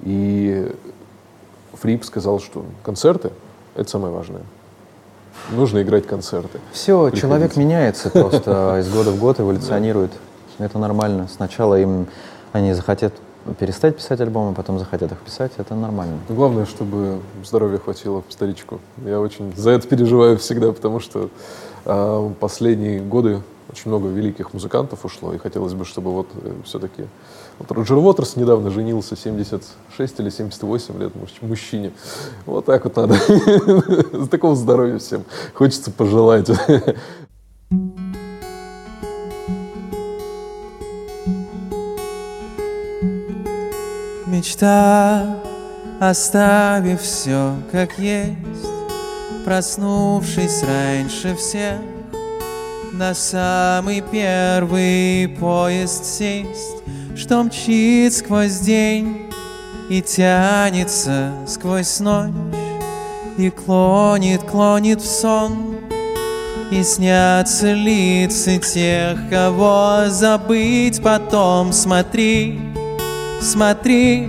[0.03, 0.71] И
[1.73, 3.31] Фрип сказал, что концерты—
[3.75, 4.43] это самое важное.
[5.51, 6.59] Нужно играть концерты.
[6.71, 10.11] Все, человек меняется просто из года в год, эволюционирует.
[10.59, 11.27] Это нормально.
[11.33, 12.07] Сначала им
[12.51, 13.13] они захотят
[13.53, 16.17] перестать писать альбомы, потом захотят их писать, это нормально.
[16.29, 18.79] Главное, чтобы здоровья хватило старичку.
[19.05, 21.29] Я очень за это переживаю всегда, потому что
[21.85, 27.05] э, последние годы очень много великих музыкантов ушло, и хотелось бы, чтобы вот э, все-таки...
[27.59, 31.11] Вот Роджер Уотерс недавно женился, 76 или 78 лет
[31.41, 31.91] мужчине.
[32.45, 33.17] Вот так вот надо.
[34.31, 35.23] Такого здоровья всем
[35.53, 36.49] хочется пожелать.
[44.39, 45.35] мечта,
[45.99, 48.37] оставив все как есть,
[49.43, 51.79] Проснувшись раньше всех,
[52.93, 56.83] На самый первый поезд сесть,
[57.17, 59.29] Что мчит сквозь день
[59.89, 62.31] и тянется сквозь ночь,
[63.37, 65.75] И клонит, клонит в сон,
[66.71, 71.73] и снятся лица тех, кого забыть потом.
[71.73, 72.68] Смотри,
[73.41, 74.27] Смотри,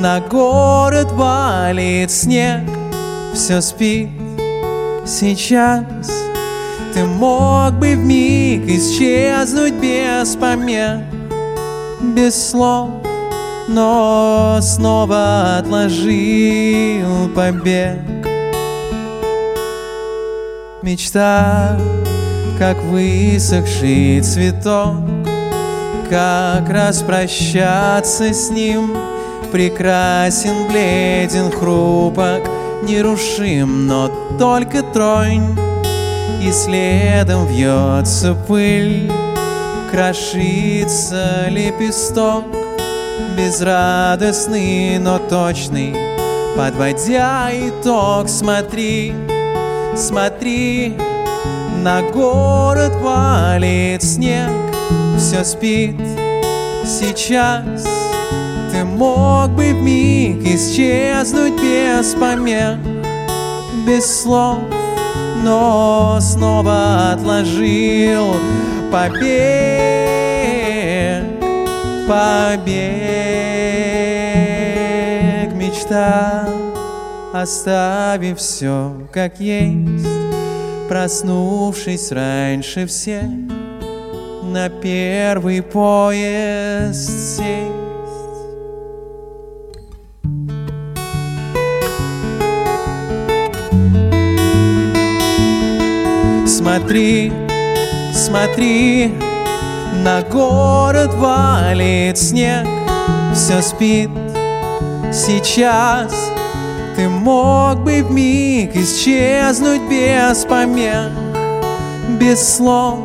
[0.00, 2.62] на город валит снег,
[3.34, 4.08] все спит
[5.06, 5.84] сейчас.
[6.92, 11.02] Ты мог бы в миг исчезнуть без помех,
[12.00, 12.90] без слов,
[13.68, 18.00] но снова отложил побег.
[20.82, 21.78] Мечта,
[22.58, 24.96] как высохший цветок,
[26.10, 28.96] как распрощаться с ним.
[29.52, 32.42] Прекрасен, бледен, хрупок,
[32.82, 35.56] нерушим, но только тронь.
[36.42, 39.10] И следом вьется пыль,
[39.92, 42.44] крошится лепесток.
[43.36, 45.94] Безрадостный, но точный,
[46.56, 49.14] подводя итог Смотри,
[49.94, 50.96] смотри,
[51.82, 54.69] на город валит снег
[55.20, 55.96] все спит.
[56.84, 57.86] Сейчас
[58.72, 62.78] Ты мог бы в миг исчезнуть без помех
[63.86, 64.58] Без слов,
[65.44, 68.34] но снова отложил
[68.90, 69.20] побег
[72.08, 72.72] Побег.
[75.54, 76.48] Мечта
[77.34, 80.06] Оставив все как есть
[80.88, 83.49] Проснувшись раньше всех
[84.50, 87.70] на первый поезд сесть.
[96.46, 97.32] Смотри,
[98.12, 99.14] смотри,
[100.02, 102.66] на город валит снег,
[103.32, 104.10] все спит
[105.12, 106.12] сейчас.
[106.96, 111.12] Ты мог бы в миг исчезнуть без помех,
[112.18, 112.98] без слов,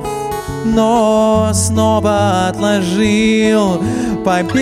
[0.65, 3.81] но снова отложил
[4.25, 4.55] побег,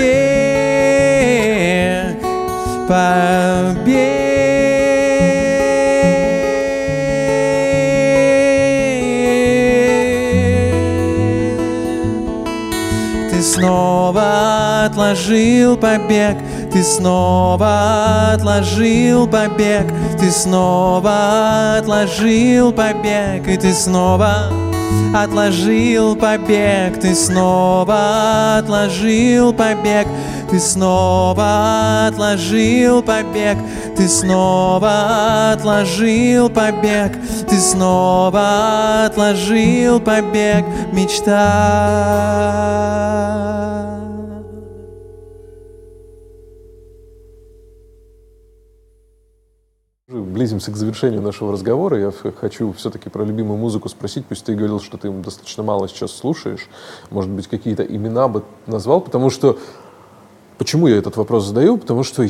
[2.88, 4.24] побег.
[13.32, 16.38] Ты снова отложил побег,
[16.72, 19.88] ты снова отложил побег,
[20.20, 24.50] ты снова отложил побег, и ты снова
[25.16, 30.08] Отложил побег, ты снова отложил побег,
[30.50, 33.58] ты снова отложил побег,
[33.96, 37.12] ты снова отложил побег,
[37.48, 41.44] ты снова отложил побег, мечта.
[50.34, 52.00] Близимся к завершению нашего разговора.
[52.00, 54.26] Я хочу все-таки про любимую музыку спросить.
[54.26, 56.70] Пусть ты говорил, что ты достаточно мало сейчас слушаешь.
[57.12, 59.60] Может быть, какие-то имена бы назвал, потому что
[60.58, 61.78] Почему я этот вопрос задаю?
[61.78, 62.26] Потому что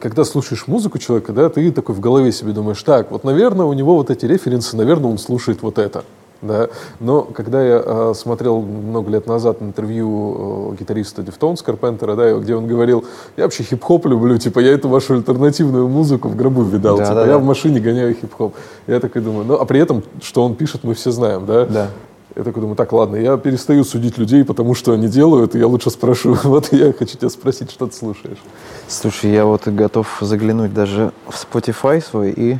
[0.00, 3.72] когда слушаешь музыку человека, да, ты такой в голове себе думаешь, так, вот, наверное, у
[3.72, 6.04] него вот эти референсы, наверное, он слушает вот это.
[6.40, 6.68] Да?
[7.00, 12.54] Но когда я э, смотрел много лет назад интервью э, гитариста Deftones Карпентера, да, где
[12.54, 13.04] он говорил,
[13.36, 17.14] я вообще хип-хоп люблю, типа, я эту вашу альтернативную музыку в гробу видал, да, типа,
[17.16, 17.38] да, я да.
[17.38, 18.54] в машине гоняю хип-хоп.
[18.86, 21.66] Я такой думаю, ну, а при этом, что он пишет, мы все знаем, да?
[21.66, 21.90] Да.
[22.36, 25.66] Я такой думаю, так, ладно, я перестаю судить людей, потому что они делают, и я
[25.66, 26.36] лучше спрошу.
[26.44, 28.38] Вот я хочу тебя спросить, что ты слушаешь.
[28.86, 32.58] Слушай, я вот готов заглянуть даже в Spotify свой и...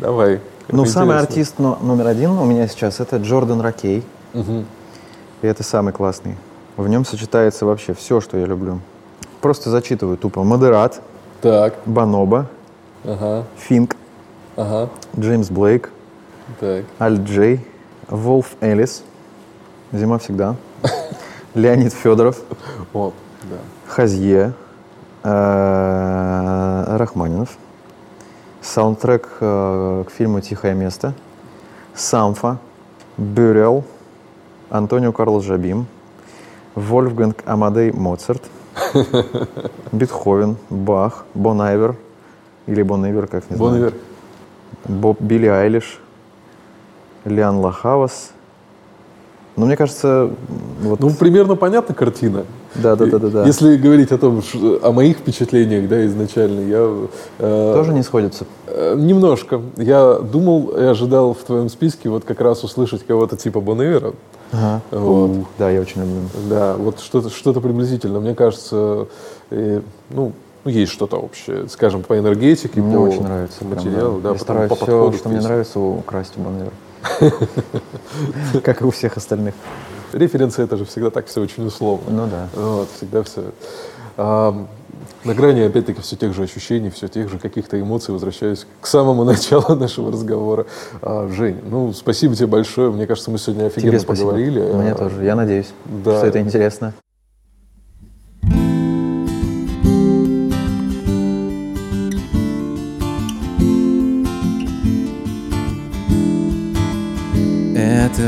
[0.00, 0.40] Давай.
[0.68, 4.04] Ну, самый артист но, номер один у меня сейчас это Джордан Ракей.
[4.34, 4.64] Угу.
[5.42, 6.36] И это самый классный.
[6.76, 8.80] В нем сочетается вообще все, что я люблю.
[9.40, 10.42] Просто зачитываю тупо.
[10.44, 11.02] Модерат.
[11.40, 11.74] Так.
[11.84, 12.46] Баноба.
[13.04, 13.44] Ага.
[13.58, 13.96] Финк.
[14.56, 14.88] Ага.
[15.18, 15.90] Джеймс Блейк.
[16.60, 16.84] Так.
[17.00, 17.66] Аль Джей.
[18.08, 19.02] Волф Элис.
[19.92, 20.56] Зима всегда.
[21.54, 22.38] Леонид Федоров.
[22.94, 23.12] О,
[23.42, 23.56] да.
[23.86, 24.54] Хазье.
[25.24, 27.56] Э, Рахманинов.
[28.62, 31.14] Саундтрек э, к фильму «Тихое место».
[31.94, 32.58] Самфа.
[33.18, 33.84] Бюрел.
[34.70, 35.86] Антонио Карлос Жабим.
[36.76, 38.42] Вольфганг Амадей Моцарт.
[39.92, 40.56] Бетховен.
[40.70, 41.24] Бах.
[41.34, 41.96] Бон Айвер.
[42.66, 43.94] Или Бон Ивер, как не Бон знаю.
[44.84, 46.00] Боб Билли Айлиш.
[47.24, 48.30] Лиан Лахавас.
[49.56, 50.30] Но мне кажется,
[50.80, 51.00] вот...
[51.00, 52.46] Ну, примерно понятна картина.
[52.74, 53.46] Да, да, да, да, да.
[53.46, 54.42] Если говорить о том,
[54.82, 57.08] о моих впечатлениях, да, изначально, я...
[57.38, 58.46] Э, Тоже не сходится?
[58.66, 59.60] Э, немножко.
[59.76, 64.14] Я думал и ожидал в твоем списке вот как раз услышать кого-то типа Бонневера.
[64.52, 64.80] Ага.
[64.90, 65.30] Вот.
[65.58, 66.28] Да, я очень люблю.
[66.48, 68.20] Да, вот что-то что приблизительно.
[68.20, 69.06] Мне кажется,
[69.50, 69.80] э,
[70.10, 70.32] ну,
[70.64, 74.20] ну, есть что-то общее, скажем, по энергетике, мне по очень нравится материалу.
[74.20, 74.28] Прям, да.
[74.28, 76.72] да, я стараюсь по все, что мне нравится, украсть у Бонневера.
[78.62, 79.54] Как и у всех остальных.
[80.12, 82.10] Референсы это же всегда так все очень условно.
[82.10, 82.48] Ну да.
[82.54, 83.52] Вот, всегда все.
[84.16, 84.66] А,
[85.24, 89.24] на грани, опять-таки, все тех же ощущений, все тех же каких-то эмоций, возвращаюсь к самому
[89.24, 90.66] началу нашего разговора.
[91.00, 92.90] А, Жень, ну, спасибо тебе большое.
[92.90, 94.60] Мне кажется, мы сегодня офигенно тебе поговорили.
[94.60, 95.24] Мне тоже.
[95.24, 96.18] Я надеюсь, да.
[96.18, 96.94] что это интересно.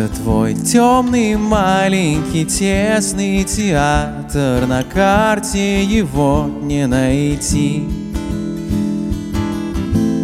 [0.09, 4.67] Твой темный маленький тесный театр.
[4.67, 7.89] На карте его не найти.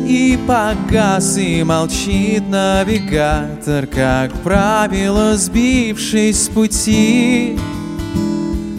[0.06, 7.58] И погас и молчит навигатор Как правило сбившись с пути.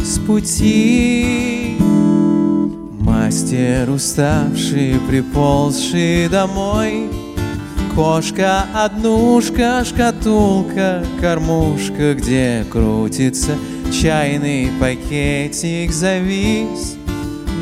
[0.03, 1.77] С пути.
[2.99, 7.20] Мастер уставший, приползший домой
[7.95, 13.51] Кошка, однушка, шкатулка, кормушка, где крутится
[13.91, 16.95] чайный пакетик завис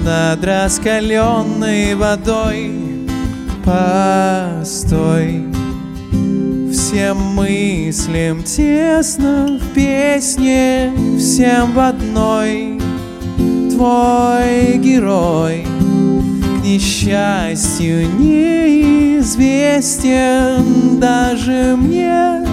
[0.05, 2.71] над раскаленной водой.
[3.65, 5.45] Постой,
[6.71, 12.79] всем мыслям тесно в песне, всем в одной.
[13.71, 15.65] Твой герой—
[16.63, 18.07] несчастью
[19.19, 22.45] неизвестен даже мне.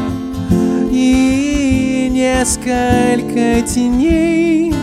[0.90, 4.74] И несколько теней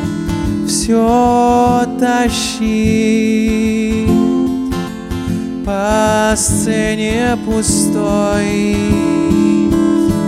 [0.67, 2.63] все тащит
[5.65, 8.75] По сцене пустой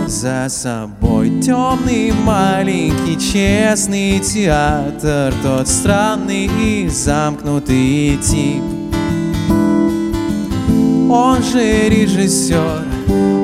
[0.06, 8.85] За собой темный маленький честный театр Тот странный и замкнутый тип
[11.10, 12.84] он же режиссер,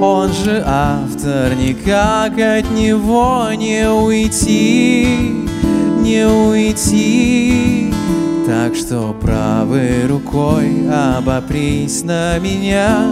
[0.00, 5.46] он же автор, никак от него не уйти,
[6.00, 7.92] не уйти.
[8.46, 13.06] Так что правой рукой обопрись на меня,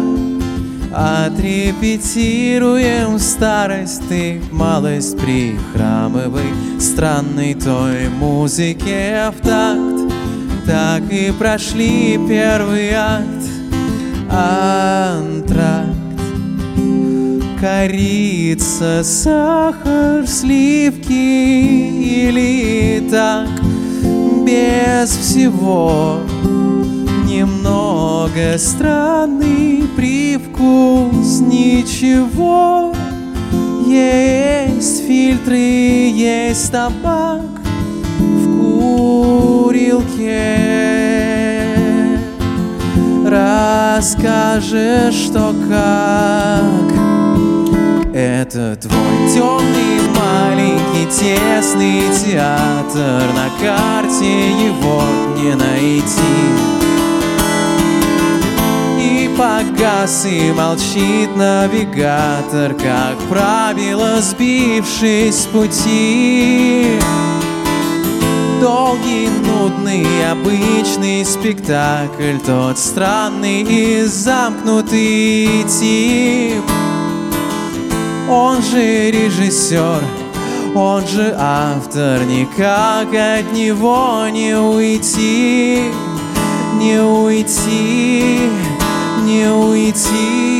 [0.92, 10.12] Отрепетируем старость, ты малость прихрамывай Странной той музыке в такт
[10.66, 13.59] Так и прошли первый акт
[14.30, 15.90] антракт.
[17.60, 23.48] Корица, сахар, сливки или так.
[24.46, 26.20] Без всего
[27.26, 31.40] Немного странный привкус.
[31.40, 32.94] Ничего
[33.86, 37.60] Есть фильтры, есть табак
[38.08, 38.58] В
[39.66, 41.09] курилке
[43.30, 46.90] расскажешь, что как.
[48.12, 55.02] Это твой темный маленький тесный театр На карте его
[55.36, 56.70] не найти.
[58.98, 66.98] И погас и молчит навигатор Как правило, сбившись с пути
[68.60, 72.36] Долгий, нудный, обычный спектакль.
[72.44, 76.62] Тот странный и замкнутый тип.
[78.28, 80.02] Он же режиссер,
[80.74, 82.22] он же автор.
[82.24, 85.84] Никак от него не уйти,
[86.74, 88.40] не уйти,
[89.24, 90.59] не уйти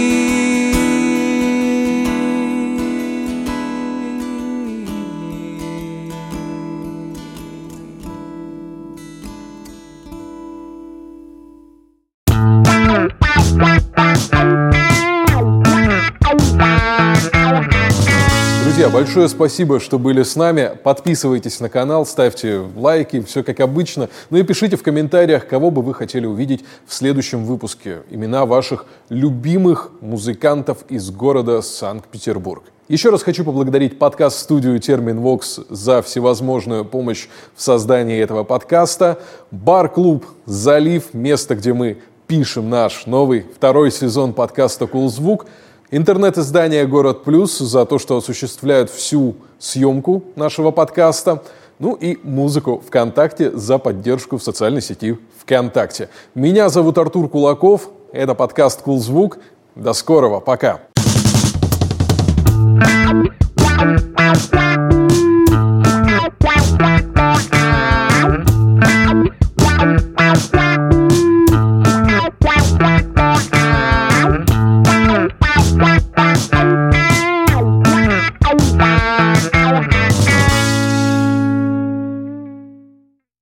[19.11, 20.71] большое спасибо, что были с нами.
[20.85, 24.09] Подписывайтесь на канал, ставьте лайки, все как обычно.
[24.31, 28.03] Ну и пишите в комментариях, кого бы вы хотели увидеть в следующем выпуске.
[28.09, 32.63] Имена ваших любимых музыкантов из города Санкт-Петербург.
[32.87, 37.27] Еще раз хочу поблагодарить подкаст-студию Термин Вокс за всевозможную помощь
[37.57, 39.19] в создании этого подкаста.
[39.51, 45.47] Бар-клуб «Залив»— место, где мы пишем наш новый второй сезон подкаста «Кулзвук».
[45.47, 45.49] Cool
[45.91, 51.43] интернет-издание «Город Плюс» за то, что осуществляют всю съемку нашего подкаста,
[51.79, 56.09] ну и музыку ВКонтакте за поддержку в социальной сети ВКонтакте.
[56.35, 59.39] Меня зовут Артур Кулаков, это подкаст «Кулзвук».
[59.75, 60.81] До скорого, пока!